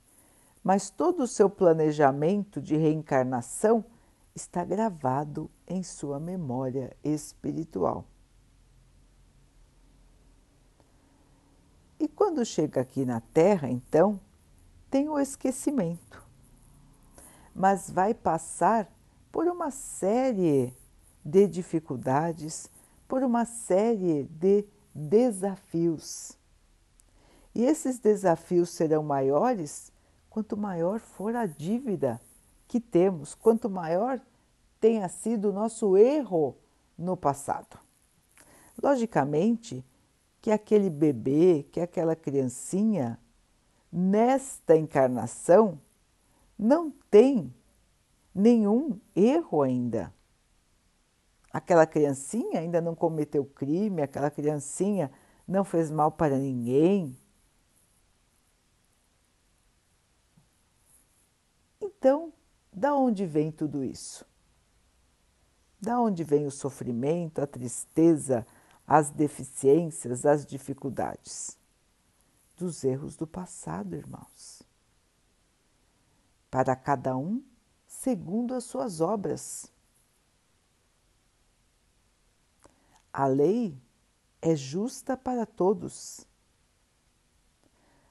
mas 0.63 0.89
todo 0.89 1.23
o 1.23 1.27
seu 1.27 1.49
planejamento 1.49 2.61
de 2.61 2.75
reencarnação 2.75 3.83
está 4.35 4.63
gravado 4.63 5.49
em 5.67 5.81
sua 5.81 6.19
memória 6.19 6.95
espiritual. 7.03 8.05
E 11.99 12.07
quando 12.07 12.45
chega 12.45 12.81
aqui 12.81 13.05
na 13.05 13.21
Terra, 13.21 13.69
então, 13.69 14.19
tem 14.91 15.09
o 15.09 15.17
esquecimento, 15.17 16.23
mas 17.53 17.89
vai 17.89 18.13
passar 18.13 18.91
por 19.31 19.47
uma 19.47 19.71
série 19.71 20.73
de 21.23 21.47
dificuldades, 21.47 22.69
por 23.07 23.23
uma 23.23 23.45
série 23.45 24.25
de 24.25 24.65
desafios. 24.93 26.37
E 27.55 27.63
esses 27.63 27.97
desafios 27.97 28.69
serão 28.69 29.01
maiores 29.01 29.91
quanto 30.29 30.57
maior 30.57 30.99
for 30.99 31.33
a 31.33 31.45
dívida 31.45 32.19
que 32.67 32.81
temos, 32.81 33.33
quanto 33.33 33.69
maior 33.69 34.19
tenha 34.81 35.07
sido 35.07 35.49
o 35.49 35.53
nosso 35.53 35.95
erro 35.95 36.57
no 36.97 37.15
passado. 37.15 37.79
Logicamente 38.81 39.85
que 40.41 40.51
aquele 40.51 40.89
bebê, 40.89 41.65
que 41.71 41.79
aquela 41.79 42.15
criancinha, 42.15 43.17
nesta 43.89 44.75
encarnação, 44.75 45.79
não 46.59 46.91
tem 47.09 47.53
nenhum 48.33 48.99
erro 49.15 49.61
ainda. 49.61 50.13
Aquela 51.53 51.87
criancinha 51.87 52.59
ainda 52.59 52.81
não 52.81 52.93
cometeu 52.93 53.45
crime, 53.45 54.01
aquela 54.01 54.29
criancinha 54.29 55.09
não 55.47 55.63
fez 55.63 55.89
mal 55.89 56.11
para 56.11 56.37
ninguém. 56.37 57.17
Então, 62.05 62.31
da 62.71 62.95
onde 62.95 63.25
vem 63.25 63.51
tudo 63.51 63.83
isso? 63.83 64.23
Da 65.81 65.99
onde 65.99 66.23
vem 66.23 66.45
o 66.45 66.51
sofrimento, 66.51 67.41
a 67.41 67.47
tristeza, 67.47 68.45
as 68.85 69.09
deficiências, 69.09 70.23
as 70.23 70.45
dificuldades? 70.45 71.57
Dos 72.55 72.83
erros 72.83 73.15
do 73.15 73.25
passado, 73.25 73.95
irmãos. 73.95 74.61
Para 76.51 76.75
cada 76.75 77.17
um, 77.17 77.43
segundo 77.87 78.53
as 78.53 78.65
suas 78.65 79.01
obras. 79.01 79.73
A 83.11 83.25
lei 83.25 83.75
é 84.43 84.55
justa 84.55 85.17
para 85.17 85.43
todos. 85.43 86.23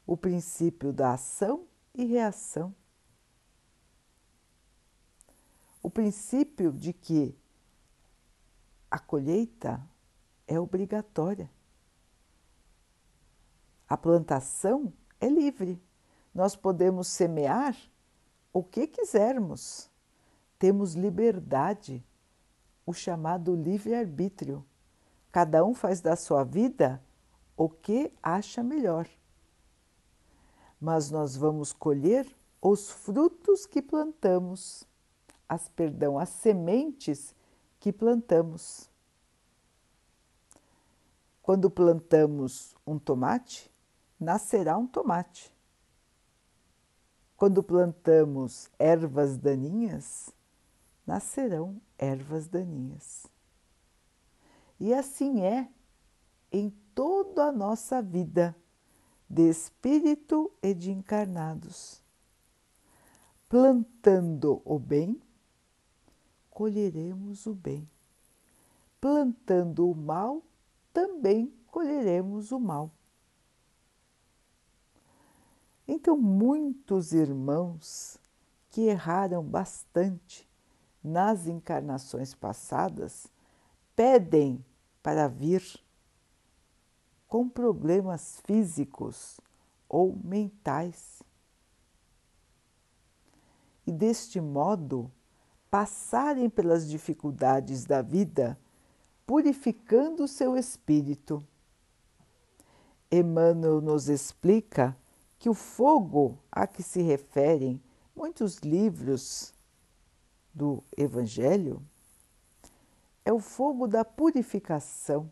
O 0.05 0.17
princípio 0.17 0.93
da 0.93 1.13
ação 1.13 1.69
e 1.95 2.05
reação. 2.05 2.75
O 5.85 5.91
princípio 5.91 6.73
de 6.73 6.95
que 6.95 7.39
a 8.91 8.99
colheita 8.99 9.87
é 10.49 10.59
obrigatória. 10.59 11.51
A 13.87 13.95
plantação 13.95 14.91
é 15.21 15.29
livre. 15.29 15.79
Nós 16.35 16.57
podemos 16.57 17.09
semear 17.09 17.77
o 18.51 18.65
que 18.65 18.87
quisermos. 18.87 19.91
Temos 20.59 20.95
liberdade, 20.95 22.03
o 22.87 22.95
chamado 22.95 23.55
livre-arbítrio. 23.55 24.65
Cada 25.31 25.63
um 25.67 25.75
faz 25.75 26.01
da 26.01 26.17
sua 26.17 26.45
vida 26.45 26.99
o 27.59 27.69
que 27.69 28.11
acha 28.23 28.63
melhor. 28.63 29.07
Mas 30.81 31.11
nós 31.11 31.37
vamos 31.37 31.75
colher 31.75 32.27
os 32.63 32.91
frutos 32.91 33.67
que 33.67 33.83
plantamos, 33.83 34.89
as 35.49 35.69
perdão, 35.69 36.19
as 36.19 36.29
sementes 36.29 37.35
que 37.79 37.93
plantamos. 37.93 38.89
Quando 41.43 41.71
plantamos 41.71 42.75
um 42.87 42.99
tomate, 42.99 43.71
nascerá 44.19 44.79
um 44.79 44.87
tomate. 44.87 45.55
Quando 47.37 47.63
plantamos 47.63 48.71
ervas 48.79 49.37
daninhas, 49.37 50.31
nascerão 51.07 51.81
ervas 51.99 52.49
daninhas. 52.49 53.27
E 54.81 54.95
assim 54.95 55.43
é 55.43 55.69
em 56.51 56.71
toda 56.95 57.47
a 57.47 57.53
nossa 57.53 58.01
vida, 58.01 58.57
de 59.29 59.49
espírito 59.49 60.53
e 60.63 60.73
de 60.73 60.91
encarnados. 60.93 62.03
Plantando 63.49 64.63
o 64.65 64.79
bem, 64.79 65.21
colheremos 66.55 67.47
o 67.47 67.55
bem. 67.55 67.87
Plantando 69.01 69.91
o 69.91 69.95
mal, 69.95 70.43
também 70.93 71.53
colheremos 71.67 72.53
o 72.53 72.61
mal. 72.61 72.91
Então, 75.87 76.17
muitos 76.17 77.13
irmãos 77.13 78.17
que 78.71 78.83
erraram 78.83 79.43
bastante 79.43 80.49
nas 81.03 81.47
encarnações 81.47 82.35
passadas 82.35 83.27
pedem 83.95 84.65
para 85.03 85.29
vir 85.29 85.63
com 87.29 87.49
problemas 87.49 88.41
físicos 88.45 89.39
ou 89.89 90.17
mentais. 90.25 91.23
E 93.87 93.93
deste 93.93 94.41
modo 94.41 95.11
passarem 95.75 96.49
pelas 96.49 96.89
dificuldades 96.89 97.85
da 97.85 98.01
vida, 98.01 98.57
purificando 99.27 100.23
o 100.23 100.29
seu 100.29 100.57
espírito. 100.57 101.45
Emmanuel 103.11 103.81
nos 103.81 104.09
explica 104.09 104.97
que 105.37 105.51
o 105.51 105.53
fogo 105.53 106.39
a 106.49 106.65
que 106.65 106.81
se 106.81 107.03
referem 107.03 107.83
muitos 108.15 108.59
livros 108.59 109.53
do 110.55 110.81
Evangelho 110.97 111.83
é 113.25 113.33
o 113.33 113.41
fogo 113.41 113.89
da 113.89 114.05
purificação. 114.05 115.29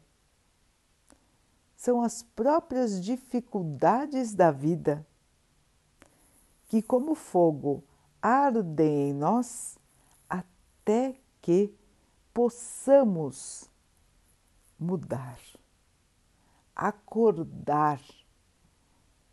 São 1.76 2.02
as 2.02 2.24
próprias 2.24 3.00
dificuldades 3.00 4.34
da 4.34 4.50
vida 4.50 5.06
que, 6.64 6.82
como 6.82 7.14
fogo, 7.14 7.84
ardem 8.20 9.10
em 9.10 9.14
nós 9.14 9.80
até 10.82 11.14
que 11.40 11.72
possamos 12.34 13.70
mudar, 14.78 15.38
acordar 16.74 18.00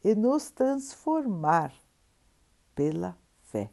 e 0.03 0.13
nos 0.13 0.51
transformar 0.51 1.73
pela 2.75 3.17
fé. 3.41 3.71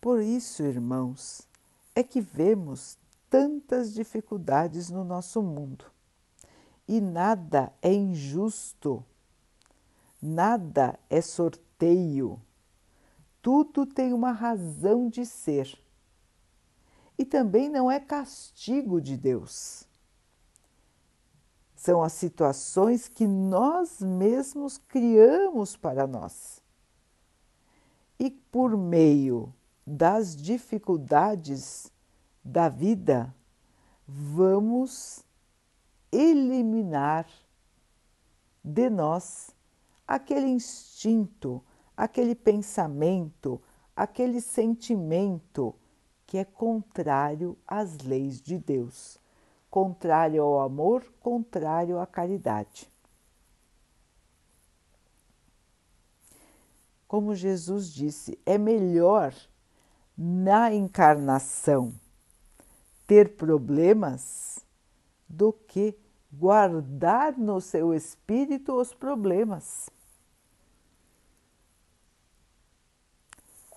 Por 0.00 0.20
isso, 0.20 0.62
irmãos, 0.62 1.48
é 1.94 2.02
que 2.02 2.20
vemos 2.20 2.98
tantas 3.30 3.94
dificuldades 3.94 4.90
no 4.90 5.02
nosso 5.02 5.42
mundo. 5.42 5.86
E 6.86 7.00
nada 7.00 7.72
é 7.80 7.92
injusto, 7.92 9.04
nada 10.20 10.98
é 11.08 11.20
sorteio, 11.20 11.69
tudo 13.42 13.86
tem 13.86 14.12
uma 14.12 14.32
razão 14.32 15.08
de 15.08 15.24
ser. 15.24 15.78
E 17.18 17.24
também 17.24 17.68
não 17.68 17.90
é 17.90 17.98
castigo 18.00 19.00
de 19.00 19.16
Deus 19.16 19.88
são 21.80 22.02
as 22.02 22.12
situações 22.12 23.08
que 23.08 23.26
nós 23.26 24.02
mesmos 24.02 24.76
criamos 24.76 25.76
para 25.76 26.06
nós. 26.06 26.60
e 28.18 28.30
por 28.30 28.76
meio 28.76 29.50
das 29.86 30.36
dificuldades 30.36 31.90
da 32.44 32.68
vida, 32.68 33.34
vamos 34.06 35.24
eliminar 36.12 37.26
de 38.62 38.90
nós 38.90 39.56
aquele 40.06 40.48
instinto, 40.48 41.64
aquele 42.00 42.34
pensamento, 42.34 43.60
aquele 43.94 44.40
sentimento 44.40 45.74
que 46.26 46.38
é 46.38 46.44
contrário 46.46 47.58
às 47.68 47.98
leis 47.98 48.40
de 48.40 48.56
Deus, 48.56 49.18
contrário 49.70 50.42
ao 50.42 50.60
amor, 50.60 51.04
contrário 51.20 51.98
à 51.98 52.06
caridade. 52.06 52.90
Como 57.06 57.34
Jesus 57.34 57.92
disse, 57.92 58.38
é 58.46 58.56
melhor 58.56 59.34
na 60.16 60.72
encarnação 60.72 61.92
ter 63.06 63.36
problemas 63.36 64.64
do 65.28 65.52
que 65.52 65.94
guardar 66.32 67.36
no 67.36 67.60
seu 67.60 67.92
espírito 67.92 68.72
os 68.72 68.94
problemas. 68.94 69.90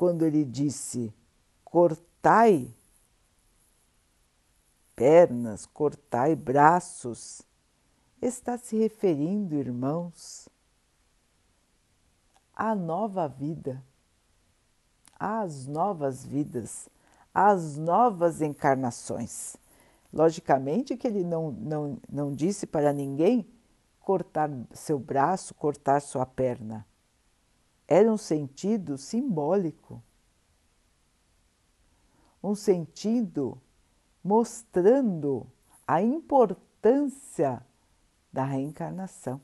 Quando 0.03 0.25
ele 0.25 0.43
disse 0.43 1.13
cortai 1.63 2.75
pernas, 4.93 5.65
cortai 5.65 6.35
braços, 6.35 7.41
está 8.21 8.57
se 8.57 8.75
referindo, 8.75 9.55
irmãos, 9.55 10.49
à 12.53 12.75
nova 12.75 13.29
vida, 13.29 13.81
às 15.17 15.67
novas 15.67 16.25
vidas, 16.25 16.89
às 17.33 17.77
novas 17.77 18.41
encarnações. 18.41 19.55
Logicamente 20.11 20.97
que 20.97 21.07
ele 21.07 21.23
não, 21.23 21.49
não, 21.49 21.97
não 22.11 22.35
disse 22.35 22.67
para 22.67 22.91
ninguém 22.91 23.47
cortar 24.01 24.49
seu 24.73 24.99
braço, 24.99 25.53
cortar 25.53 26.01
sua 26.01 26.25
perna. 26.25 26.85
Era 27.87 28.11
um 28.11 28.17
sentido 28.17 28.97
simbólico, 28.97 30.01
um 32.41 32.55
sentido 32.55 33.61
mostrando 34.23 35.47
a 35.87 36.01
importância 36.01 37.65
da 38.31 38.43
reencarnação. 38.43 39.39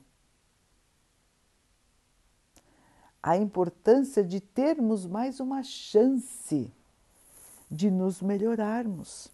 A 3.22 3.36
importância 3.36 4.24
de 4.24 4.40
termos 4.40 5.06
mais 5.06 5.40
uma 5.40 5.62
chance 5.62 6.72
de 7.70 7.90
nos 7.90 8.22
melhorarmos 8.22 9.30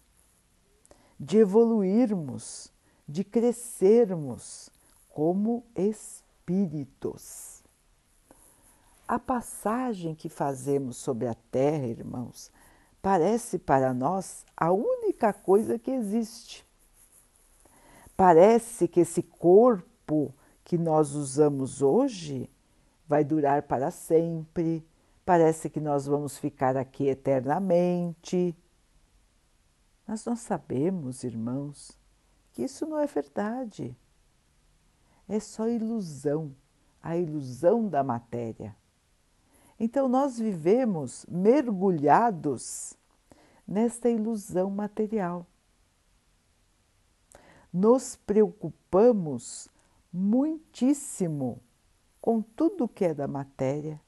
de 1.19 1.37
evoluirmos, 1.37 2.71
de 3.07 3.23
crescermos 3.23 4.69
como 5.09 5.65
espíritos. 5.75 7.56
A 9.07 9.17
passagem 9.17 10.13
que 10.13 10.27
fazemos 10.27 10.97
sobre 10.97 11.27
a 11.27 11.33
Terra, 11.33 11.87
irmãos, 11.87 12.51
parece 13.01 13.57
para 13.57 13.93
nós 13.93 14.45
a 14.55 14.73
única 14.73 15.31
coisa 15.31 15.79
que 15.79 15.91
existe. 15.91 16.67
Parece 18.17 18.85
que 18.85 18.99
esse 18.99 19.23
corpo 19.23 20.33
que 20.61 20.77
nós 20.77 21.15
usamos 21.15 21.81
hoje 21.81 22.49
vai 23.07 23.23
durar 23.23 23.63
para 23.63 23.91
sempre, 23.91 24.85
parece 25.25 25.69
que 25.69 25.79
nós 25.79 26.05
vamos 26.05 26.37
ficar 26.37 26.75
aqui 26.75 27.07
eternamente. 27.07 28.53
Mas 30.05 30.25
nós 30.25 30.39
sabemos, 30.39 31.23
irmãos, 31.23 31.97
que 32.51 32.63
isso 32.63 32.85
não 32.85 32.99
é 32.99 33.07
verdade. 33.07 33.95
É 35.29 35.39
só 35.39 35.69
ilusão, 35.69 36.53
a 37.01 37.15
ilusão 37.15 37.87
da 37.87 38.03
matéria. 38.03 38.75
Então 39.79 40.07
nós 40.07 40.39
vivemos 40.39 41.25
mergulhados 41.29 42.97
nesta 43.67 44.09
ilusão 44.09 44.69
material. 44.69 45.45
Nos 47.71 48.15
preocupamos 48.15 49.67
muitíssimo 50.11 51.61
com 52.19 52.41
tudo 52.41 52.87
que 52.87 53.05
é 53.05 53.13
da 53.13 53.27
matéria 53.27 54.01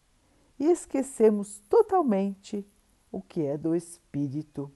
e 0.57 0.65
esquecemos 0.65 1.59
totalmente 1.69 2.65
o 3.11 3.21
que 3.21 3.43
é 3.43 3.57
do 3.57 3.75
espírito 3.75 4.71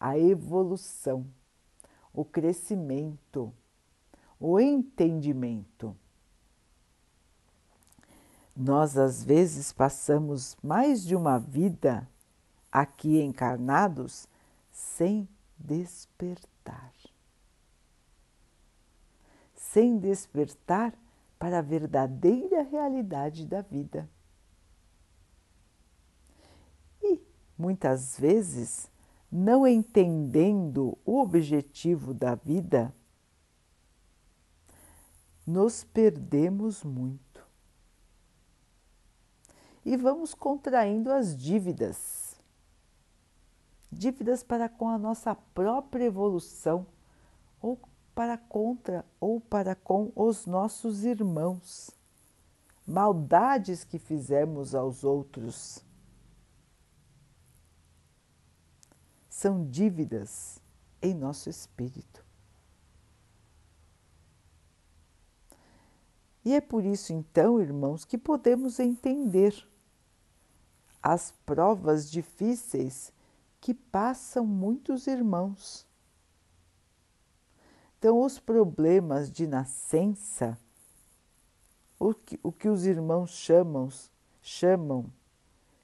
a 0.00 0.18
evolução, 0.18 1.26
o 2.10 2.24
crescimento, 2.24 3.52
o 4.40 4.58
entendimento. 4.58 5.94
Nós 8.56 8.96
às 8.96 9.24
vezes 9.24 9.72
passamos 9.72 10.56
mais 10.62 11.04
de 11.04 11.14
uma 11.14 11.38
vida 11.38 12.08
aqui 12.70 13.20
encarnados 13.20 14.28
sem 14.70 15.28
despertar. 15.58 16.92
Sem 19.54 19.98
despertar 19.98 20.94
para 21.38 21.58
a 21.60 21.62
verdadeira 21.62 22.62
realidade 22.62 23.46
da 23.46 23.62
vida. 23.62 24.08
E 27.02 27.20
muitas 27.56 28.18
vezes 28.18 28.90
não 29.30 29.66
entendendo 29.66 30.98
o 31.04 31.20
objetivo 31.20 32.12
da 32.12 32.34
vida, 32.34 32.92
nos 35.46 35.84
perdemos 35.84 36.82
muito. 36.82 37.29
E 39.84 39.96
vamos 39.96 40.34
contraindo 40.34 41.10
as 41.10 41.36
dívidas. 41.36 42.40
Dívidas 43.90 44.42
para 44.42 44.68
com 44.68 44.88
a 44.88 44.98
nossa 44.98 45.34
própria 45.34 46.04
evolução, 46.04 46.86
ou 47.60 47.78
para 48.14 48.36
contra 48.36 49.04
ou 49.18 49.40
para 49.40 49.74
com 49.74 50.12
os 50.14 50.46
nossos 50.46 51.04
irmãos. 51.04 51.90
Maldades 52.86 53.84
que 53.84 53.98
fizemos 53.98 54.74
aos 54.74 55.04
outros 55.04 55.84
são 59.28 59.66
dívidas 59.66 60.60
em 61.00 61.14
nosso 61.14 61.48
espírito. 61.48 62.24
E 66.44 66.54
é 66.54 66.60
por 66.60 66.84
isso, 66.84 67.12
então, 67.12 67.60
irmãos, 67.60 68.04
que 68.04 68.18
podemos 68.18 68.80
entender 68.80 69.69
as 71.02 71.32
provas 71.44 72.10
difíceis 72.10 73.12
que 73.60 73.74
passam 73.74 74.46
muitos 74.46 75.06
irmãos. 75.06 75.86
Então, 77.98 78.22
os 78.22 78.38
problemas 78.38 79.30
de 79.30 79.46
nascença, 79.46 80.58
o 81.98 82.14
que, 82.14 82.40
o 82.42 82.50
que 82.50 82.68
os 82.68 82.86
irmãos 82.86 83.30
chamam, 83.30 83.88
chamam 84.40 85.12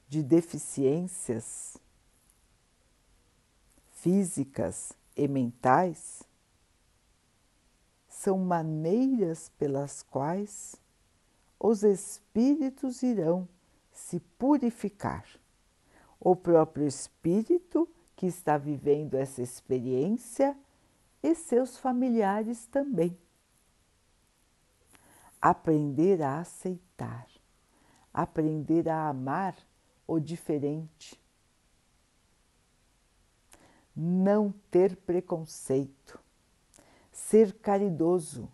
de 0.09 0.23
deficiências, 0.23 1.77
físicas 3.91 4.93
e 5.15 5.27
mentais 5.27 6.23
são 8.07 8.39
maneiras 8.39 9.49
pelas 9.57 10.01
quais 10.01 10.75
os 11.59 11.83
espíritos 11.83 13.03
irão 13.03 13.47
se 13.97 14.19
purificar. 14.19 15.25
O 16.19 16.35
próprio 16.35 16.87
espírito 16.87 17.89
que 18.15 18.25
está 18.25 18.57
vivendo 18.57 19.15
essa 19.15 19.41
experiência 19.41 20.57
e 21.21 21.35
seus 21.35 21.77
familiares 21.77 22.65
também. 22.67 23.17
Aprender 25.41 26.21
a 26.21 26.39
aceitar, 26.39 27.27
aprender 28.13 28.89
a 28.89 29.09
amar 29.09 29.55
o 30.07 30.19
diferente 30.19 31.19
não 33.99 34.53
ter 34.69 34.95
preconceito, 34.95 36.19
ser 37.11 37.53
caridoso, 37.53 38.47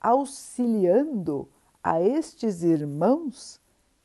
auxiliando 0.00 1.48
a 1.82 2.00
estes 2.00 2.62
irmãos 2.62 3.60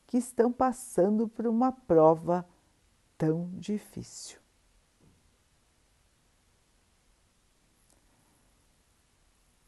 que 0.10 0.18
estão 0.18 0.52
passando 0.52 1.28
por 1.28 1.46
uma 1.46 1.72
prova 1.72 2.44
tão 3.16 3.48
difícil. 3.60 4.40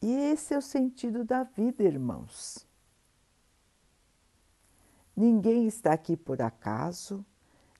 E 0.02 0.12
esse 0.12 0.56
é 0.56 0.58
o 0.58 0.62
sentido 0.62 1.24
da 1.24 1.44
vida, 1.44 1.84
irmãos. 1.84 2.68
ninguém 5.16 5.68
está 5.68 5.94
aqui 5.94 6.18
por 6.18 6.42
acaso, 6.42 7.24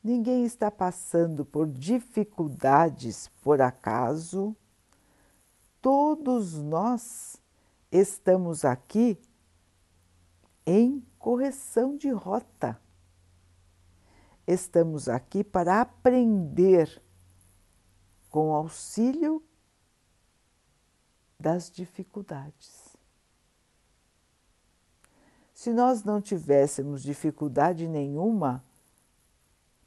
ninguém 0.04 0.46
está 0.46 0.70
passando 0.70 1.44
por 1.44 1.68
dificuldades 1.68 3.28
por 3.42 3.60
acaso, 3.60 4.56
todos 5.82 6.62
nós 6.62 7.42
estamos 7.92 8.64
aqui 8.64 9.18
em 10.64 11.04
correção 11.22 11.96
de 11.96 12.10
rota. 12.10 12.82
Estamos 14.48 15.08
aqui 15.08 15.44
para 15.44 15.80
aprender 15.80 17.02
com 18.28 18.54
auxílio 18.54 19.44
das 21.40 21.70
dificuldades. 21.70 22.98
Se 25.54 25.72
nós 25.72 26.04
não 26.04 26.20
tivéssemos 26.20 27.04
dificuldade 27.04 27.88
nenhuma 27.88 28.66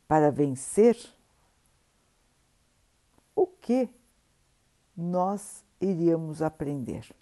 para 0.07 0.31
vencer, 0.31 0.97
o 3.35 3.45
que 3.45 3.89
nós 4.97 5.65
iríamos 5.81 6.41
aprender? 6.41 7.13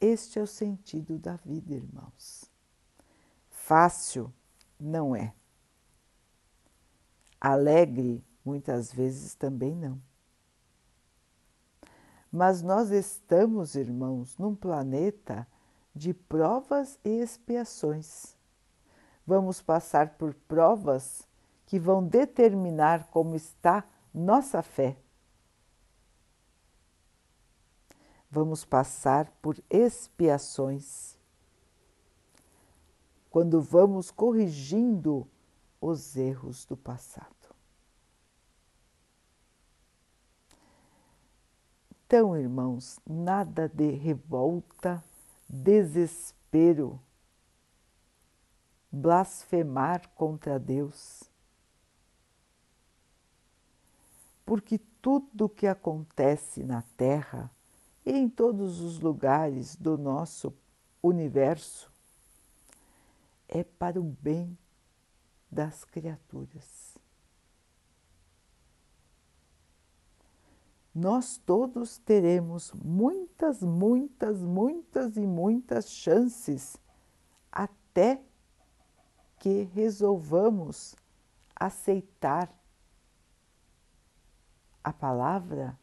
Este 0.00 0.38
é 0.38 0.42
o 0.42 0.46
sentido 0.46 1.18
da 1.18 1.36
vida, 1.36 1.74
irmãos. 1.74 2.50
Fácil 3.50 4.32
não 4.78 5.14
é. 5.14 5.34
Alegre, 7.38 8.24
muitas 8.44 8.92
vezes 8.92 9.34
também 9.34 9.76
não. 9.76 10.00
Mas 12.32 12.62
nós 12.62 12.90
estamos, 12.90 13.74
irmãos, 13.74 14.38
num 14.38 14.54
planeta 14.54 15.46
de 15.94 16.14
provas 16.14 16.98
e 17.04 17.20
expiações. 17.20 18.36
Vamos 19.26 19.60
passar 19.60 20.10
por 20.16 20.32
provas 20.34 21.28
que 21.66 21.78
vão 21.78 22.04
determinar 22.04 23.08
como 23.10 23.34
está 23.34 23.84
nossa 24.14 24.62
fé. 24.62 24.96
Vamos 28.30 28.64
passar 28.64 29.28
por 29.42 29.58
expiações. 29.68 31.18
Quando 33.28 33.60
vamos 33.60 34.10
corrigindo 34.10 35.26
os 35.80 36.16
erros 36.16 36.64
do 36.64 36.76
passado. 36.76 37.26
Então, 42.06 42.36
irmãos, 42.36 43.00
nada 43.08 43.68
de 43.68 43.90
revolta, 43.92 45.02
desespero, 45.48 47.00
blasfemar 48.90 50.08
contra 50.10 50.58
Deus. 50.58 51.22
Porque 54.44 54.78
tudo 55.00 55.44
o 55.44 55.48
que 55.48 55.66
acontece 55.66 56.64
na 56.64 56.82
Terra 56.96 57.50
e 58.04 58.12
em 58.12 58.28
todos 58.28 58.80
os 58.80 59.00
lugares 59.00 59.76
do 59.76 59.98
nosso 59.98 60.54
universo 61.02 61.92
é 63.48 63.64
para 63.64 64.00
o 64.00 64.04
bem 64.04 64.56
das 65.50 65.84
criaturas. 65.84 66.98
Nós 70.94 71.38
todos 71.38 71.98
teremos 71.98 72.72
muitas, 72.72 73.62
muitas, 73.62 74.42
muitas 74.42 75.16
e 75.16 75.26
muitas 75.26 75.90
chances 75.90 76.76
até 77.50 78.22
que 79.38 79.62
resolvamos 79.72 80.94
aceitar 81.54 82.52
a 84.82 84.92
palavra 84.92 85.78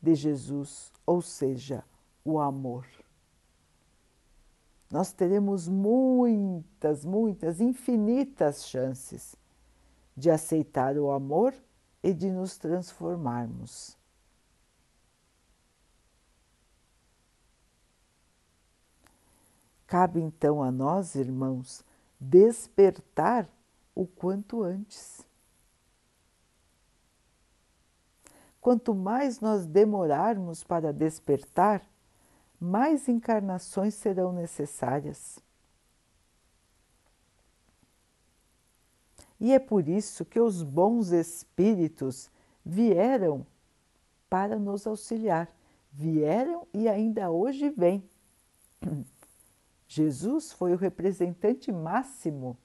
de 0.00 0.14
Jesus, 0.14 0.92
ou 1.06 1.20
seja, 1.20 1.84
o 2.24 2.38
amor 2.38 2.86
nós 4.90 5.12
teremos 5.12 5.68
muitas, 5.68 7.04
muitas, 7.04 7.60
infinitas 7.60 8.66
chances 8.66 9.36
de 10.16 10.30
aceitar 10.30 10.98
o 10.98 11.12
amor 11.12 11.54
e 12.02 12.12
de 12.12 12.28
nos 12.28 12.58
transformarmos. 12.58 13.96
Cabe 19.86 20.20
então 20.20 20.62
a 20.62 20.72
nós, 20.72 21.14
irmãos, 21.14 21.84
despertar 22.18 23.48
o 23.94 24.06
quanto 24.06 24.62
antes. 24.62 25.19
Quanto 28.60 28.94
mais 28.94 29.40
nós 29.40 29.66
demorarmos 29.66 30.62
para 30.62 30.92
despertar, 30.92 31.82
mais 32.60 33.08
encarnações 33.08 33.94
serão 33.94 34.32
necessárias. 34.32 35.38
E 39.40 39.52
é 39.52 39.58
por 39.58 39.88
isso 39.88 40.24
que 40.26 40.38
os 40.38 40.62
bons 40.62 41.10
espíritos 41.12 42.30
vieram 42.64 43.46
para 44.28 44.58
nos 44.58 44.86
auxiliar. 44.86 45.50
Vieram 45.90 46.68
e 46.74 46.86
ainda 46.86 47.30
hoje 47.30 47.70
vêm. 47.70 48.08
Jesus 49.88 50.52
foi 50.52 50.74
o 50.74 50.76
representante 50.76 51.72
máximo 51.72 52.56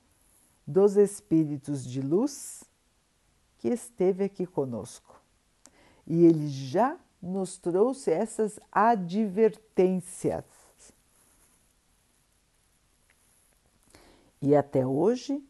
dos 0.67 0.97
espíritos 0.97 1.86
de 1.86 2.01
luz 2.01 2.65
que 3.58 3.69
esteve 3.69 4.25
aqui 4.25 4.45
conosco. 4.45 5.25
E 6.08 6.26
ele 6.26 6.48
já 6.48 6.98
nos 7.22 7.58
trouxe 7.58 8.12
essas 8.12 8.60
advertências. 8.72 10.44
E 14.41 14.56
até 14.56 14.86
hoje 14.86 15.44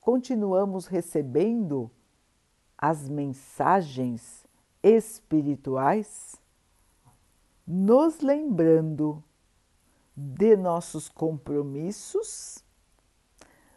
continuamos 0.00 0.86
recebendo 0.86 1.90
as 2.78 3.08
mensagens 3.08 4.46
espirituais, 4.82 6.34
nos 7.66 8.20
lembrando 8.20 9.22
de 10.16 10.56
nossos 10.56 11.08
compromissos, 11.08 12.64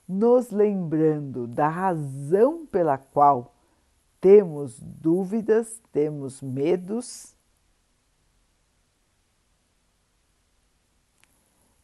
nos 0.08 0.50
lembrando 0.50 1.48
da 1.48 1.68
razão 1.68 2.66
pela 2.66 2.98
qual 2.98 3.55
temos 4.26 4.80
dúvidas, 4.80 5.80
temos 5.92 6.42
medos. 6.42 7.38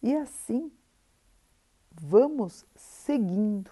E 0.01 0.15
assim 0.15 0.71
vamos 1.91 2.65
seguindo, 2.75 3.69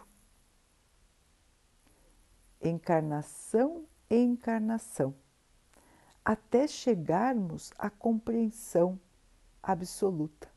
encarnação 2.62 3.88
em 4.08 4.34
encarnação, 4.34 5.16
até 6.24 6.68
chegarmos 6.68 7.74
à 7.76 7.90
compreensão 7.90 9.00
absoluta. 9.64 10.48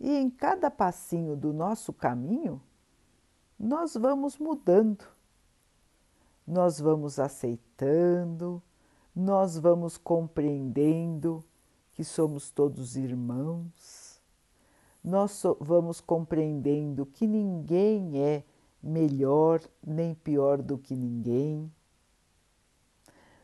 E 0.00 0.08
em 0.08 0.30
cada 0.30 0.70
passinho 0.70 1.36
do 1.36 1.52
nosso 1.52 1.92
caminho, 1.92 2.62
nós 3.58 3.94
vamos 3.94 4.38
mudando, 4.38 5.04
nós 6.46 6.78
vamos 6.78 7.18
aceitando, 7.18 8.62
nós 9.14 9.56
vamos 9.56 9.96
compreendendo 9.96 11.42
que 11.92 12.04
somos 12.04 12.50
todos 12.50 12.96
irmãos, 12.96 14.20
nós 15.02 15.42
vamos 15.60 16.00
compreendendo 16.00 17.06
que 17.06 17.26
ninguém 17.26 18.20
é 18.22 18.44
melhor 18.82 19.60
nem 19.84 20.14
pior 20.14 20.60
do 20.60 20.76
que 20.76 20.94
ninguém. 20.94 21.72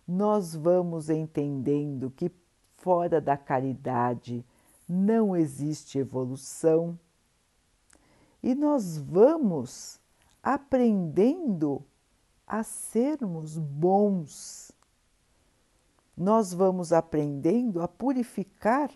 Nós 0.06 0.54
vamos 0.54 1.08
entendendo 1.08 2.10
que 2.10 2.30
fora 2.76 3.20
da 3.20 3.36
caridade 3.36 4.44
não 4.88 5.34
existe 5.36 5.98
evolução. 5.98 6.98
E 8.42 8.54
nós 8.54 8.98
vamos 8.98 10.01
aprendendo 10.42 11.84
a 12.46 12.62
sermos 12.62 13.56
bons. 13.56 14.72
Nós 16.16 16.52
vamos 16.52 16.92
aprendendo 16.92 17.80
a 17.80 17.88
purificar 17.88 18.90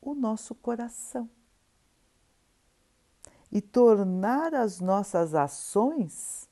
o 0.00 0.14
nosso 0.14 0.54
coração 0.54 1.28
e 3.50 3.60
tornar 3.60 4.54
as 4.54 4.80
nossas 4.80 5.34
ações 5.34 6.48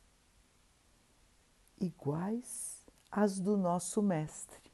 iguais 1.81 2.85
às 3.11 3.41
do 3.41 3.57
nosso 3.57 4.03
Mestre. 4.03 4.71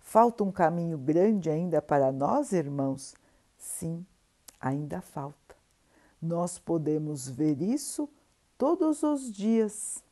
Falta 0.00 0.42
um 0.42 0.50
caminho 0.50 0.98
grande 0.98 1.48
ainda 1.48 1.80
para 1.80 2.10
nós, 2.10 2.52
irmãos? 2.52 3.14
Sim, 3.56 4.04
ainda 4.60 5.00
falta. 5.00 5.43
Nós 6.24 6.58
podemos 6.58 7.28
ver 7.28 7.60
isso 7.60 8.08
todos 8.56 9.02
os 9.02 9.30
dias, 9.30 10.02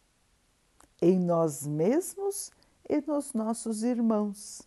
em 1.01 1.19
nós 1.19 1.67
mesmos 1.67 2.51
e 2.87 3.01
nos 3.01 3.33
nossos 3.33 3.83
irmãos. 3.83 4.61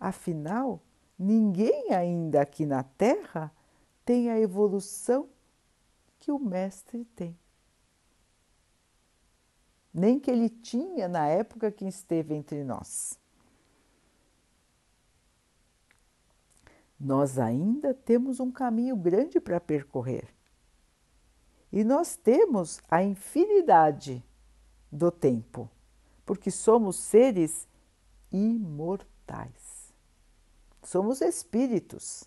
Afinal, 0.00 0.82
ninguém 1.16 1.94
ainda 1.94 2.40
aqui 2.40 2.66
na 2.66 2.82
Terra 2.82 3.54
tem 4.04 4.28
a 4.28 4.40
evolução 4.40 5.28
que 6.18 6.32
o 6.32 6.38
Mestre 6.40 7.04
tem. 7.14 7.38
Nem 9.94 10.18
que 10.18 10.32
ele 10.32 10.48
tinha 10.48 11.06
na 11.06 11.28
época 11.28 11.70
que 11.70 11.86
esteve 11.86 12.34
entre 12.34 12.64
nós. 12.64 13.16
Nós 16.98 17.38
ainda 17.38 17.94
temos 17.94 18.40
um 18.40 18.50
caminho 18.50 18.96
grande 18.96 19.38
para 19.38 19.60
percorrer. 19.60 20.35
E 21.72 21.82
nós 21.82 22.16
temos 22.16 22.80
a 22.88 23.02
infinidade 23.02 24.24
do 24.90 25.10
tempo, 25.10 25.68
porque 26.24 26.50
somos 26.50 26.96
seres 26.96 27.68
imortais. 28.32 29.92
Somos 30.82 31.20
espíritos. 31.20 32.24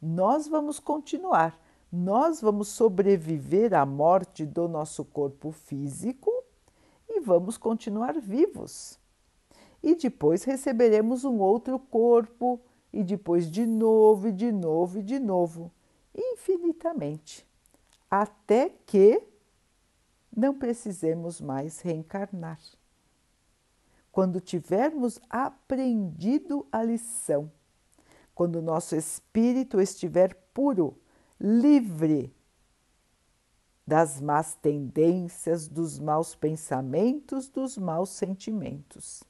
Nós 0.00 0.46
vamos 0.46 0.78
continuar, 0.78 1.58
nós 1.90 2.40
vamos 2.40 2.68
sobreviver 2.68 3.74
à 3.74 3.84
morte 3.86 4.44
do 4.44 4.68
nosso 4.68 5.04
corpo 5.04 5.50
físico 5.50 6.30
e 7.08 7.20
vamos 7.20 7.56
continuar 7.56 8.20
vivos. 8.20 8.98
E 9.82 9.94
depois 9.94 10.44
receberemos 10.44 11.24
um 11.24 11.38
outro 11.38 11.78
corpo, 11.78 12.60
e 12.92 13.02
depois 13.02 13.50
de 13.50 13.66
novo, 13.66 14.28
e 14.28 14.32
de 14.32 14.52
novo, 14.52 14.98
e 14.98 15.02
de 15.02 15.18
novo, 15.18 15.72
infinitamente 16.14 17.47
até 18.10 18.70
que 18.86 19.22
não 20.34 20.58
precisemos 20.58 21.40
mais 21.40 21.80
reencarnar. 21.80 22.60
Quando 24.10 24.40
tivermos 24.40 25.20
aprendido 25.28 26.66
a 26.72 26.82
lição, 26.82 27.50
quando 28.34 28.62
nosso 28.62 28.96
espírito 28.96 29.80
estiver 29.80 30.34
puro, 30.54 30.96
livre 31.40 32.34
das 33.86 34.20
más 34.20 34.54
tendências, 34.54 35.66
dos 35.66 35.98
maus 35.98 36.34
pensamentos, 36.34 37.48
dos 37.48 37.78
maus 37.78 38.10
sentimentos. 38.10 39.24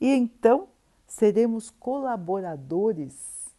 E 0.00 0.08
então 0.08 0.68
seremos 1.06 1.70
colaboradores 1.70 3.54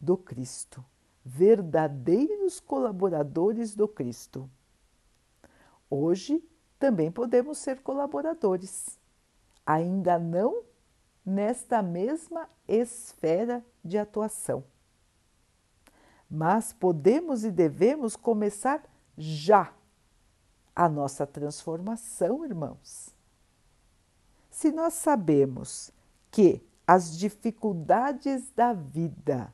do 0.00 0.16
Cristo 0.16 0.84
verdadeiros 1.28 2.60
colaboradores 2.60 3.74
do 3.74 3.88
Cristo. 3.88 4.48
Hoje 5.90 6.40
também 6.78 7.10
podemos 7.10 7.58
ser 7.58 7.80
colaboradores, 7.80 8.96
ainda 9.66 10.20
não 10.20 10.62
nesta 11.24 11.82
mesma 11.82 12.48
esfera 12.68 13.66
de 13.84 13.98
atuação. 13.98 14.62
Mas 16.30 16.72
podemos 16.72 17.44
e 17.44 17.50
devemos 17.50 18.14
começar 18.14 18.84
já 19.18 19.74
a 20.76 20.88
nossa 20.88 21.26
transformação, 21.26 22.44
irmãos. 22.44 23.12
Se 24.48 24.70
nós 24.70 24.94
sabemos 24.94 25.90
que 26.30 26.64
as 26.86 27.18
dificuldades 27.18 28.48
da 28.52 28.72
vida 28.72 29.52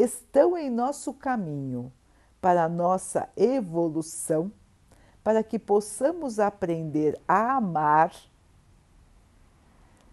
estão 0.00 0.56
em 0.56 0.70
nosso 0.70 1.12
caminho 1.12 1.92
para 2.40 2.68
nossa 2.68 3.28
evolução, 3.36 4.50
para 5.22 5.42
que 5.42 5.58
possamos 5.58 6.38
aprender 6.38 7.20
a 7.28 7.56
amar, 7.56 8.14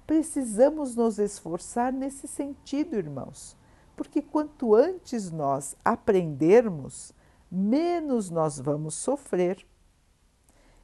precisamos 0.05 0.95
nos 0.95 1.17
esforçar 1.17 1.93
nesse 1.93 2.27
sentido, 2.27 2.95
irmãos, 2.95 3.55
porque 3.95 4.21
quanto 4.21 4.75
antes 4.75 5.31
nós 5.31 5.75
aprendermos, 5.83 7.13
menos 7.49 8.29
nós 8.29 8.59
vamos 8.59 8.95
sofrer 8.95 9.65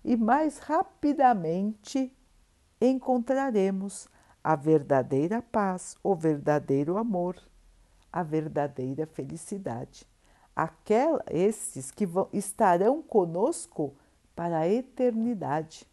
e 0.03 0.15
mais 0.15 0.59
rapidamente 0.59 2.15
encontraremos 2.79 4.07
a 4.43 4.55
verdadeira 4.55 5.41
paz, 5.41 5.97
o 6.03 6.15
verdadeiro 6.15 6.97
amor 6.97 7.37
a 8.13 8.21
verdadeira 8.21 9.07
felicidade. 9.07 10.07
Aquela, 10.55 11.23
esses 11.31 11.89
que 11.89 12.05
vão, 12.05 12.29
estarão 12.31 13.01
conosco 13.01 13.95
para 14.35 14.59
a 14.59 14.69
eternidade. 14.69 15.87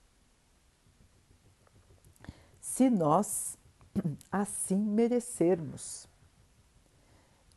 Se 2.61 2.91
nós 2.91 3.57
assim 4.31 4.77
merecermos. 4.77 6.07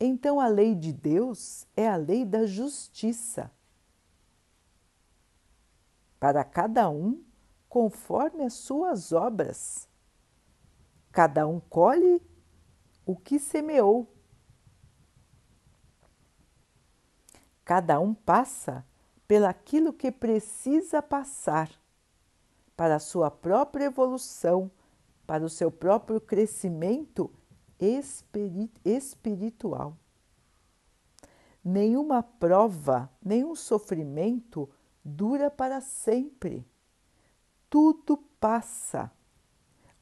Então 0.00 0.40
a 0.40 0.48
lei 0.48 0.74
de 0.74 0.94
Deus 0.94 1.66
é 1.76 1.86
a 1.86 1.96
lei 1.96 2.24
da 2.24 2.46
justiça. 2.46 3.50
Para 6.18 6.42
cada 6.42 6.88
um, 6.88 7.22
conforme 7.68 8.44
as 8.44 8.54
suas 8.54 9.12
obras. 9.12 9.86
Cada 11.12 11.46
um 11.46 11.60
colhe 11.60 12.20
o 13.04 13.14
que 13.14 13.38
semeou. 13.38 14.13
Cada 17.64 17.98
um 17.98 18.12
passa 18.12 18.84
pelaquilo 19.26 19.92
que 19.92 20.12
precisa 20.12 21.00
passar 21.00 21.70
para 22.76 22.96
a 22.96 23.00
sua 23.00 23.30
própria 23.30 23.84
evolução, 23.84 24.70
para 25.26 25.44
o 25.44 25.48
seu 25.48 25.70
próprio 25.70 26.20
crescimento 26.20 27.30
espiritual. 28.84 29.96
Nenhuma 31.64 32.22
prova, 32.22 33.10
nenhum 33.24 33.54
sofrimento 33.54 34.68
dura 35.02 35.50
para 35.50 35.80
sempre. 35.80 36.66
Tudo 37.70 38.18
passa. 38.38 39.10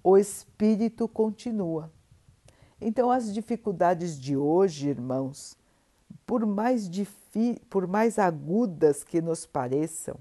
O 0.03 0.19
espírito 0.19 1.07
continua. 1.07 1.93
Então, 2.81 3.13
as 3.13 3.33
dificuldades 3.33 4.21
de 4.21 4.37
hoje, 4.37 4.89
irmãos, 4.89 5.57
por 6.27 6.47
mais, 6.47 6.91
por 7.69 7.87
mais 7.87 8.19
agudas 8.19 9.03
que 9.05 9.21
nos 9.21 9.47
pareçam, 9.47 10.17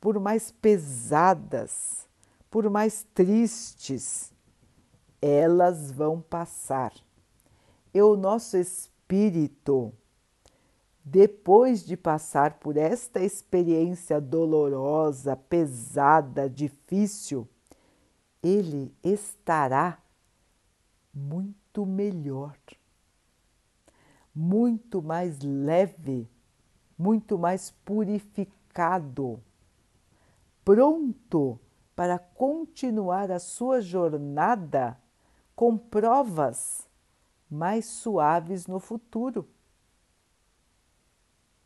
por 0.00 0.18
mais 0.18 0.50
pesadas, 0.50 2.06
por 2.50 2.70
mais 2.70 3.04
tristes, 3.14 4.32
elas 5.20 5.90
vão 5.90 6.20
passar. 6.20 6.92
E 7.92 8.00
o 8.00 8.16
nosso 8.16 8.56
espírito, 8.56 9.92
depois 11.04 11.84
de 11.84 11.96
passar 11.96 12.58
por 12.58 12.76
esta 12.76 13.20
experiência 13.20 14.20
dolorosa, 14.20 15.36
pesada, 15.36 16.48
difícil, 16.48 17.48
ele 18.42 18.94
estará 19.02 19.98
muito 21.12 21.84
melhor 21.84 22.56
muito 24.36 25.02
mais 25.02 25.38
leve, 25.40 26.28
muito 26.98 27.38
mais 27.38 27.70
purificado, 27.70 29.42
pronto 30.62 31.58
para 31.94 32.18
continuar 32.18 33.30
a 33.30 33.38
sua 33.38 33.80
jornada 33.80 35.00
com 35.54 35.78
provas 35.78 36.86
mais 37.50 37.86
suaves 37.86 38.66
no 38.66 38.78
futuro. 38.78 39.48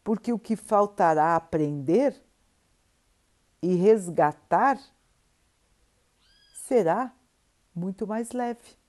Porque 0.05 0.33
o 0.33 0.39
que 0.39 0.55
faltará 0.55 1.35
aprender 1.35 2.23
e 3.61 3.75
resgatar 3.75 4.79
será 6.55 7.13
muito 7.75 8.07
mais 8.07 8.31
leve. 8.31 8.80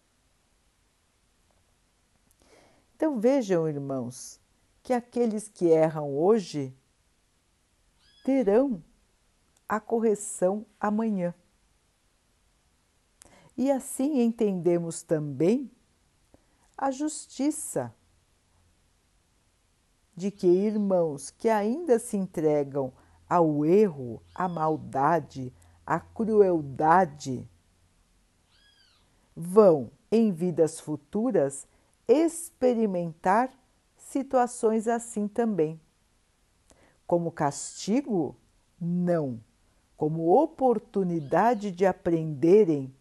Então 3.02 3.20
vejam, 3.20 3.68
irmãos, 3.68 4.39
que 4.84 4.93
aqueles 4.93 5.49
que 5.49 5.66
erram 5.66 6.16
hoje 6.16 6.72
terão 8.24 8.84
a 9.68 9.80
correção 9.80 10.68
amanhã. 10.80 11.34
E 13.58 13.72
assim 13.72 14.22
entendemos 14.22 15.02
também 15.02 15.72
a 16.78 16.91
justiça 16.91 17.91
de 20.16 20.30
que 20.30 20.45
irmãos 20.45 21.32
que 21.32 21.49
ainda 21.49 21.97
se 21.97 22.18
entregam 22.18 22.93
ao 23.28 23.66
erro, 23.66 24.22
à 24.36 24.47
maldade, 24.47 25.52
à 25.84 25.99
crueldade, 25.99 27.49
vão, 29.36 29.89
em 30.12 30.32
vidas 30.32 30.80
futuras, 30.80 31.68
experimentar 32.08 33.52
situações 33.97 34.88
assim 34.88 35.28
também. 35.28 35.80
Como 37.08 37.32
castigo? 37.32 38.36
Não. 38.80 39.39
Como 39.95 40.41
oportunidade 40.41 41.72
de 41.72 41.86
aprenderem 41.86 42.93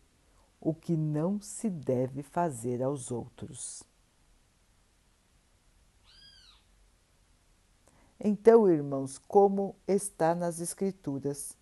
o 0.60 0.74
que 0.74 0.96
não 0.96 1.40
se 1.40 1.70
deve 1.70 2.22
fazer 2.22 2.82
aos 2.82 3.10
outros. 3.10 3.82
Então, 8.22 8.70
irmãos, 8.70 9.16
como 9.16 9.74
está 9.88 10.34
nas 10.34 10.60
Escrituras, 10.60 11.56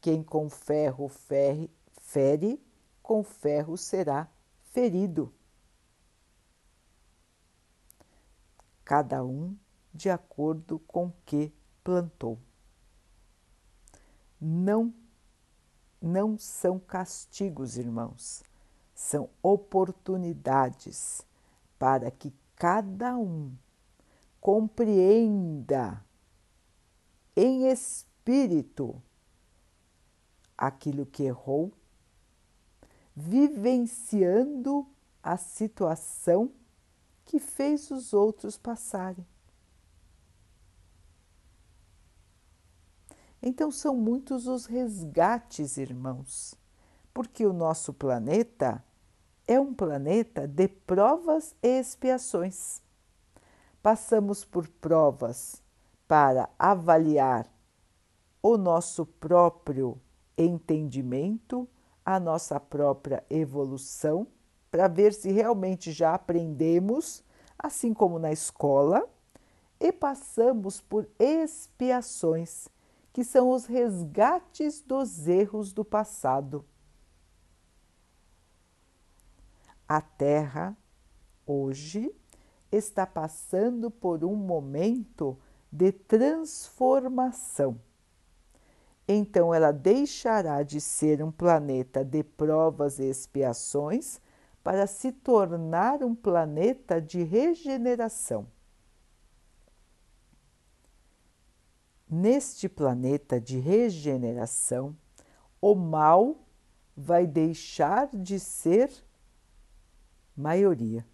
quem 0.00 0.22
com 0.22 0.48
ferro 0.48 1.08
fere, 1.08 1.68
fere 2.00 2.62
com 3.02 3.24
ferro 3.24 3.76
será 3.76 4.30
ferido. 4.70 5.34
Cada 8.90 9.22
um 9.24 9.56
de 9.94 10.10
acordo 10.10 10.80
com 10.80 11.12
que 11.24 11.54
plantou. 11.84 12.36
Não 14.40 14.92
não 16.02 16.36
são 16.36 16.80
castigos, 16.80 17.76
irmãos, 17.76 18.42
são 18.92 19.30
oportunidades 19.40 21.24
para 21.78 22.10
que 22.10 22.34
cada 22.56 23.16
um 23.16 23.54
compreenda 24.40 26.04
em 27.36 27.68
espírito 27.70 29.00
aquilo 30.58 31.06
que 31.06 31.22
errou, 31.22 31.72
vivenciando 33.14 34.84
a 35.22 35.36
situação 35.36 36.50
que 37.30 37.38
fez 37.38 37.92
os 37.92 38.12
outros 38.12 38.58
passarem. 38.58 39.24
Então, 43.40 43.70
são 43.70 43.94
muitos 43.94 44.48
os 44.48 44.66
resgates, 44.66 45.76
irmãos, 45.76 46.56
porque 47.14 47.46
o 47.46 47.52
nosso 47.52 47.92
planeta 47.92 48.84
é 49.46 49.60
um 49.60 49.72
planeta 49.72 50.48
de 50.48 50.66
provas 50.66 51.54
e 51.62 51.78
expiações. 51.78 52.82
Passamos 53.80 54.44
por 54.44 54.66
provas 54.66 55.62
para 56.08 56.50
avaliar 56.58 57.48
o 58.42 58.56
nosso 58.56 59.06
próprio 59.06 60.00
entendimento, 60.36 61.68
a 62.04 62.18
nossa 62.18 62.58
própria 62.58 63.24
evolução, 63.30 64.26
para 64.70 64.86
ver 64.86 65.12
se 65.12 65.30
realmente 65.32 65.90
já 65.90 66.14
aprendemos, 66.14 67.24
assim 67.58 67.92
como 67.92 68.18
na 68.18 68.32
escola, 68.32 69.08
e 69.78 69.90
passamos 69.90 70.80
por 70.80 71.08
expiações 71.18 72.68
que 73.12 73.24
são 73.24 73.50
os 73.50 73.66
resgates 73.66 74.80
dos 74.80 75.26
erros 75.26 75.72
do 75.72 75.84
passado. 75.84 76.64
A 79.88 80.00
Terra, 80.00 80.76
hoje, 81.44 82.14
está 82.70 83.04
passando 83.04 83.90
por 83.90 84.24
um 84.24 84.36
momento 84.36 85.36
de 85.72 85.90
transformação. 85.90 87.80
Então, 89.08 89.52
ela 89.52 89.72
deixará 89.72 90.62
de 90.62 90.80
ser 90.80 91.20
um 91.20 91.32
planeta 91.32 92.04
de 92.04 92.22
provas 92.22 93.00
e 93.00 93.04
expiações 93.06 94.20
para 94.62 94.86
se 94.86 95.10
tornar 95.10 96.02
um 96.02 96.14
planeta 96.14 97.00
de 97.00 97.22
regeneração. 97.22 98.46
Neste 102.08 102.68
planeta 102.68 103.40
de 103.40 103.58
regeneração, 103.58 104.96
o 105.60 105.74
mal 105.74 106.36
vai 106.96 107.26
deixar 107.26 108.08
de 108.08 108.38
ser 108.38 108.90
maioria. 110.36 111.06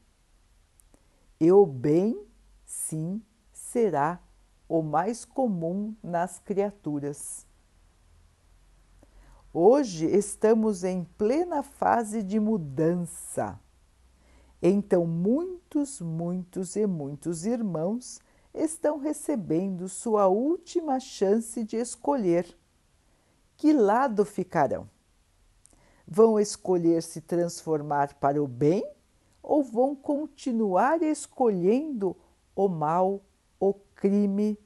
E 1.39 1.53
o 1.53 1.67
bem, 1.67 2.27
sim, 2.65 3.23
será 3.53 4.21
o 4.69 4.83
mais 4.83 5.25
comum 5.25 5.95
nas 6.03 6.39
criaturas. 6.39 7.46
Hoje 9.59 10.05
estamos 10.05 10.85
em 10.85 11.03
plena 11.17 11.63
fase 11.63 12.23
de 12.23 12.39
mudança. 12.39 13.59
Então, 14.61 15.07
muitos, 15.07 15.99
muitos 15.99 16.77
e 16.77 16.87
muitos 16.87 17.47
irmãos 17.47 18.21
estão 18.53 18.99
recebendo 18.99 19.89
sua 19.89 20.27
última 20.27 21.01
chance 21.01 21.65
de 21.65 21.79
escolher. 21.79 22.47
Que 23.57 23.73
lado 23.73 24.27
ficarão? 24.27 24.91
Vão 26.07 26.39
escolher 26.39 27.03
se 27.03 27.23
transformar 27.23 28.13
para 28.17 28.43
o 28.43 28.47
bem 28.47 28.87
ou 29.43 29.63
vão 29.63 29.97
continuar 29.97 31.03
escolhendo 31.03 32.15
o 32.55 32.69
mal, 32.69 33.23
o 33.59 33.73
crime, 33.95 34.59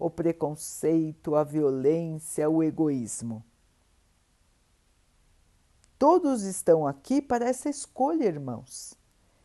o 0.00 0.10
preconceito, 0.10 1.36
a 1.36 1.44
violência, 1.44 2.50
o 2.50 2.62
egoísmo? 2.62 3.44
Todos 5.98 6.42
estão 6.42 6.86
aqui 6.86 7.22
para 7.22 7.48
essa 7.48 7.68
escolha, 7.68 8.24
irmãos 8.24 8.98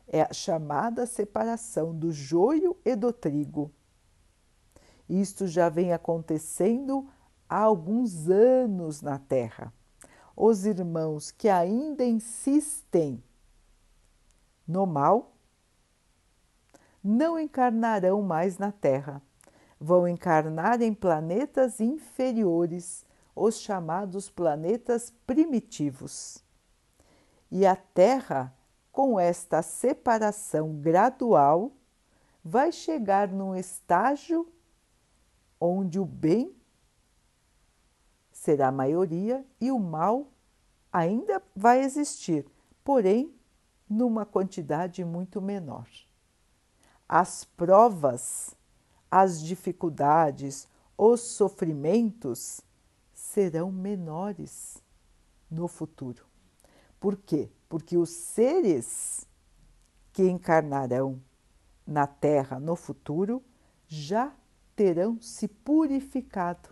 é 0.07 0.21
a 0.21 0.33
chamada 0.33 1.05
separação 1.05 1.93
do 1.93 2.11
joio 2.11 2.77
e 2.85 2.95
do 2.95 3.11
trigo. 3.11 3.71
Isto 5.09 5.47
já 5.47 5.69
vem 5.69 5.93
acontecendo 5.93 7.07
há 7.49 7.59
alguns 7.59 8.29
anos 8.29 9.01
na 9.01 9.19
Terra. 9.19 9.73
Os 10.35 10.65
irmãos 10.65 11.31
que 11.31 11.47
ainda 11.47 12.03
insistem 12.03 13.23
no 14.67 14.85
mal 14.85 15.33
não 17.03 17.39
encarnarão 17.39 18.21
mais 18.21 18.57
na 18.57 18.71
Terra, 18.71 19.21
vão 19.85 20.07
encarnar 20.07 20.81
em 20.81 20.93
planetas 20.93 21.79
inferiores, 21.79 23.05
os 23.35 23.59
chamados 23.59 24.29
planetas 24.29 25.13
primitivos. 25.25 26.43
E 27.51 27.65
a 27.65 27.75
Terra 27.75 28.53
com 28.95 29.19
esta 29.19 29.61
separação 29.61 30.73
gradual, 30.77 31.73
vai 32.41 32.71
chegar 32.71 33.27
num 33.27 33.53
estágio 33.53 34.49
onde 35.59 35.99
o 35.99 36.05
bem 36.05 36.55
será 38.31 38.69
a 38.69 38.71
maioria 38.71 39.45
e 39.59 39.69
o 39.69 39.77
mal 39.77 40.31
ainda 40.93 41.43
vai 41.53 41.81
existir, 41.81 42.45
porém 42.85 43.35
numa 43.89 44.25
quantidade 44.25 45.03
muito 45.03 45.41
menor. 45.41 45.89
As 47.07 47.43
provas, 47.43 48.54
as 49.23 49.41
dificuldades, 49.41 50.67
os 50.97 51.21
sofrimentos 51.21 52.61
serão 53.13 53.71
menores 53.71 54.83
no 55.49 55.67
futuro. 55.67 56.25
Por 56.99 57.15
quê? 57.17 57.49
porque 57.75 57.97
os 57.97 58.09
seres 58.09 59.27
que 60.13 60.23
encarnarão 60.23 61.21
na 61.85 62.07
Terra 62.07 62.59
no 62.59 62.75
futuro 62.75 63.43
já 63.87 64.33
terão 64.75 65.19
se 65.21 65.47
purificado 65.47 66.69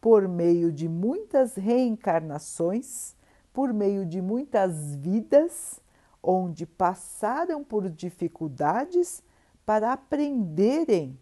por 0.00 0.26
meio 0.26 0.72
de 0.72 0.88
muitas 0.88 1.54
reencarnações, 1.54 3.14
por 3.52 3.72
meio 3.72 4.04
de 4.04 4.20
muitas 4.20 4.94
vidas 4.96 5.78
onde 6.22 6.66
passaram 6.66 7.62
por 7.62 7.88
dificuldades 7.88 9.22
para 9.70 9.92
aprenderem 9.92 11.16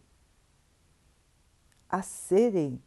a 1.86 2.00
serem 2.00 2.82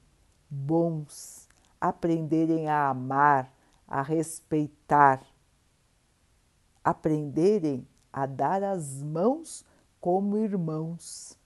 bons, 0.49 1.47
aprenderem 1.79 2.67
a 2.67 2.89
amar, 2.89 3.53
a 3.87 4.01
respeitar, 4.01 5.23
aprenderem 6.83 7.87
a 8.11 8.25
dar 8.25 8.63
as 8.63 9.03
mãos 9.03 9.63
como 9.99 10.35
irmãos. 10.35 11.37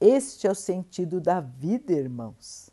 Este 0.00 0.48
é 0.48 0.50
o 0.50 0.54
sentido 0.56 1.20
da 1.20 1.38
vida, 1.38 1.92
irmãos. 1.92 2.70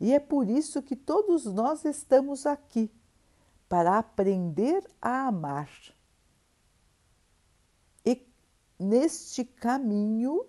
E 0.00 0.14
é 0.14 0.18
por 0.18 0.48
isso 0.48 0.82
que 0.82 0.96
todos 0.96 1.44
nós 1.44 1.84
estamos 1.84 2.46
aqui 2.46 2.90
para 3.68 3.98
aprender 3.98 4.82
a 5.02 5.26
amar. 5.26 5.68
Neste 8.78 9.44
caminho 9.44 10.46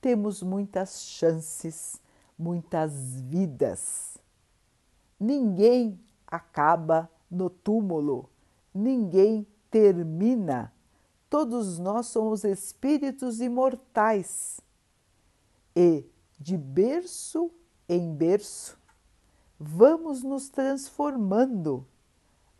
temos 0.00 0.42
muitas 0.42 1.02
chances, 1.02 2.00
muitas 2.38 2.92
vidas 3.22 4.12
Ninguém 5.22 6.00
acaba 6.26 7.08
no 7.30 7.48
túmulo, 7.48 8.28
ninguém 8.74 9.46
termina. 9.70 10.72
Todos 11.30 11.78
nós 11.78 12.08
somos 12.08 12.42
espíritos 12.42 13.40
imortais 13.40 14.60
e 15.76 16.04
de 16.40 16.58
berço 16.58 17.52
em 17.88 18.12
berço 18.12 18.76
vamos 19.60 20.24
nos 20.24 20.48
transformando 20.48 21.86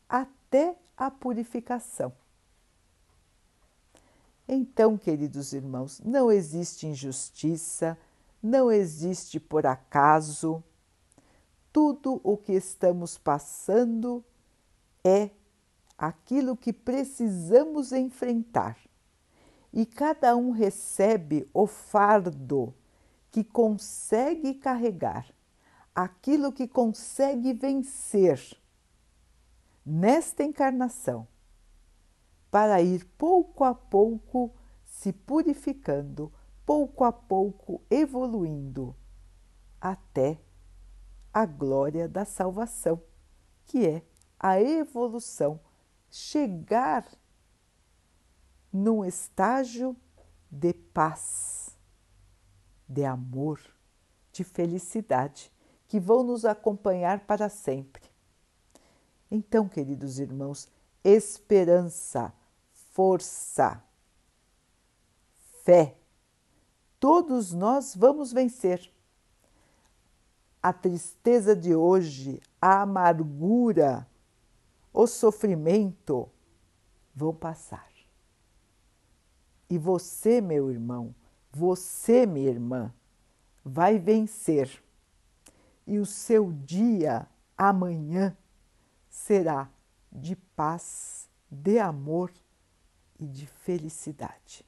até 0.09 0.79
a 0.97 1.11
purificação. 1.11 2.13
Então, 4.55 4.99
queridos 4.99 5.55
irmãos, 5.55 5.99
não 6.05 6.31
existe 6.31 6.87
injustiça, 6.87 7.97
não 8.43 8.71
existe 8.71 9.41
por 9.41 9.65
acaso. 9.65 10.63
Tudo 11.73 12.21
o 12.23 12.37
que 12.37 12.53
estamos 12.53 13.17
passando 13.17 14.23
é 15.03 15.31
aquilo 15.97 16.55
que 16.55 16.71
precisamos 16.71 17.93
enfrentar. 17.93 18.77
E 19.73 19.87
cada 19.87 20.37
um 20.37 20.51
recebe 20.51 21.49
o 21.55 21.67
fardo 21.67 22.75
que 23.31 23.43
consegue 23.43 24.53
carregar, 24.53 25.33
aquilo 25.95 26.53
que 26.53 26.69
consegue 26.69 27.55
vencer 27.55 28.39
nesta 29.83 30.45
encarnação 30.45 31.27
para 32.53 32.83
ir 32.83 33.07
pouco 33.17 33.65
a 33.65 33.75
pouco 33.75 34.55
se 34.85 35.11
purificando, 35.11 36.31
pouco 36.67 37.03
a 37.03 37.11
pouco 37.11 37.81
evoluindo 37.91 38.95
até 39.81 40.39
a 41.33 41.47
glória 41.47 42.07
da 42.07 42.27
salvação, 42.27 43.03
que 43.65 43.87
é 43.87 44.03
a 44.39 44.61
evolução, 44.61 45.59
chegar 46.11 47.09
num 48.71 49.03
estágio 49.03 49.97
de 50.51 50.75
paz, 50.75 51.75
de 52.87 53.03
amor, 53.03 53.61
de 54.31 54.45
felicidade, 54.45 55.51
que 55.89 55.99
vão 55.99 56.23
nos 56.23 56.45
acompanhar 56.45 57.21
para 57.21 57.49
sempre. 57.49 58.03
Então, 59.31 59.67
queridos 59.67 60.19
irmãos, 60.19 60.69
esperança, 61.03 62.31
força, 62.93 63.83
fé. 65.65 65.97
Todos 67.01 67.53
nós 67.53 67.97
vamos 67.97 68.33
vencer. 68.33 68.93
A 70.63 70.73
tristeza 70.73 71.57
de 71.57 71.75
hoje, 71.75 72.41
a 72.61 72.83
amargura, 72.83 74.07
o 74.93 75.07
sofrimento 75.07 76.29
vão 77.15 77.35
passar. 77.35 77.91
E 79.69 79.79
você, 79.79 80.41
meu 80.41 80.71
irmão, 80.71 81.15
você, 81.51 82.27
minha 82.27 82.51
irmã, 82.51 82.93
vai 83.65 83.99
vencer. 83.99 84.83
E 85.87 85.99
o 85.99 86.07
seu 86.07 86.53
dia 86.53 87.27
amanhã 87.57 88.37
será 89.09 89.69
de 90.13 90.37
paz, 90.37 91.29
de 91.51 91.79
amor 91.79 92.31
e 93.23 93.27
de 93.29 93.47
felicidade, 93.47 94.67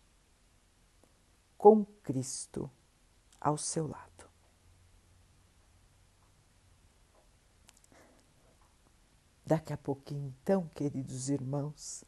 com 1.58 1.84
Cristo 1.84 2.70
ao 3.40 3.58
seu 3.58 3.88
lado. 3.88 4.30
Daqui 9.44 9.72
a 9.72 9.76
pouquinho, 9.76 10.32
então, 10.40 10.68
queridos 10.68 11.28
irmãos, 11.28 12.04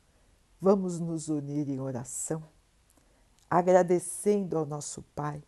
vamos 0.61 1.01
nos 1.01 1.29
unir 1.29 1.69
em 1.69 1.81
oração, 1.81 2.43
agradecendo 3.51 4.57
ao 4.57 4.65
nosso 4.65 5.03
Pai 5.17 5.43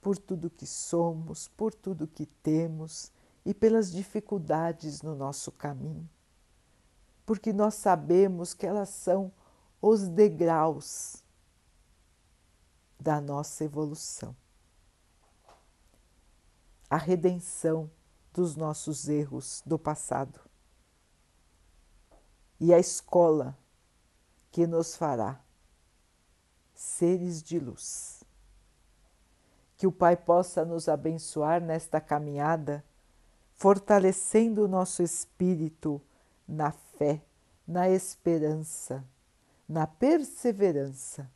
por 0.00 0.16
tudo 0.16 0.48
que 0.48 0.66
somos, 0.66 1.48
por 1.48 1.74
tudo 1.74 2.06
que 2.06 2.24
temos 2.24 3.10
e 3.44 3.52
pelas 3.52 3.90
dificuldades 3.90 5.02
no 5.02 5.16
nosso 5.16 5.50
caminho, 5.50 6.08
porque 7.26 7.52
nós 7.52 7.74
sabemos 7.74 8.54
que 8.54 8.64
elas 8.64 8.90
são 8.90 9.32
os 9.80 10.08
degraus 10.08 11.22
da 12.98 13.20
nossa 13.20 13.64
evolução. 13.64 14.34
A 16.90 16.96
redenção 16.96 17.90
dos 18.32 18.56
nossos 18.56 19.08
erros 19.08 19.62
do 19.64 19.78
passado 19.78 20.40
e 22.58 22.74
a 22.74 22.78
escola 22.78 23.56
que 24.50 24.66
nos 24.66 24.96
fará 24.96 25.40
seres 26.74 27.42
de 27.42 27.58
luz. 27.58 28.24
Que 29.76 29.86
o 29.86 29.92
Pai 29.92 30.16
possa 30.16 30.64
nos 30.64 30.88
abençoar 30.88 31.60
nesta 31.60 32.00
caminhada, 32.00 32.84
fortalecendo 33.54 34.64
o 34.64 34.68
nosso 34.68 35.02
espírito 35.02 36.02
na 36.48 36.72
fé, 36.72 37.22
na 37.66 37.88
esperança 37.88 39.04
na 39.68 39.86
perseverança. 39.86 41.30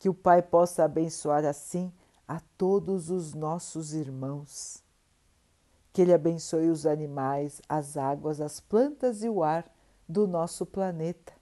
Que 0.00 0.08
o 0.08 0.14
Pai 0.14 0.42
possa 0.42 0.84
abençoar 0.84 1.44
assim 1.44 1.92
a 2.26 2.40
todos 2.58 3.10
os 3.10 3.34
nossos 3.34 3.94
irmãos. 3.94 4.82
Que 5.92 6.02
Ele 6.02 6.12
abençoe 6.12 6.68
os 6.70 6.86
animais, 6.86 7.60
as 7.68 7.96
águas, 7.96 8.40
as 8.40 8.58
plantas 8.58 9.22
e 9.22 9.28
o 9.28 9.42
ar 9.42 9.70
do 10.08 10.26
nosso 10.26 10.66
planeta. 10.66 11.32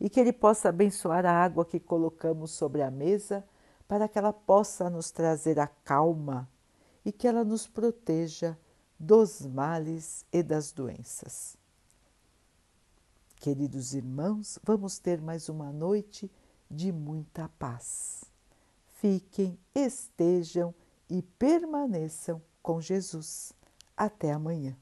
E 0.00 0.08
que 0.08 0.18
Ele 0.18 0.32
possa 0.32 0.70
abençoar 0.70 1.26
a 1.26 1.32
água 1.32 1.64
que 1.64 1.78
colocamos 1.78 2.52
sobre 2.52 2.80
a 2.80 2.90
mesa 2.90 3.44
para 3.86 4.08
que 4.08 4.18
ela 4.18 4.32
possa 4.32 4.88
nos 4.88 5.10
trazer 5.10 5.60
a 5.60 5.66
calma 5.66 6.48
e 7.04 7.12
que 7.12 7.28
ela 7.28 7.44
nos 7.44 7.66
proteja 7.66 8.56
dos 8.98 9.44
males 9.44 10.24
e 10.32 10.42
das 10.42 10.72
doenças. 10.72 11.61
Queridos 13.42 13.92
irmãos, 13.92 14.56
vamos 14.62 15.00
ter 15.00 15.20
mais 15.20 15.48
uma 15.48 15.72
noite 15.72 16.30
de 16.70 16.92
muita 16.92 17.48
paz. 17.58 18.24
Fiquem, 19.00 19.58
estejam 19.74 20.72
e 21.10 21.22
permaneçam 21.22 22.40
com 22.62 22.80
Jesus. 22.80 23.52
Até 23.96 24.30
amanhã. 24.30 24.76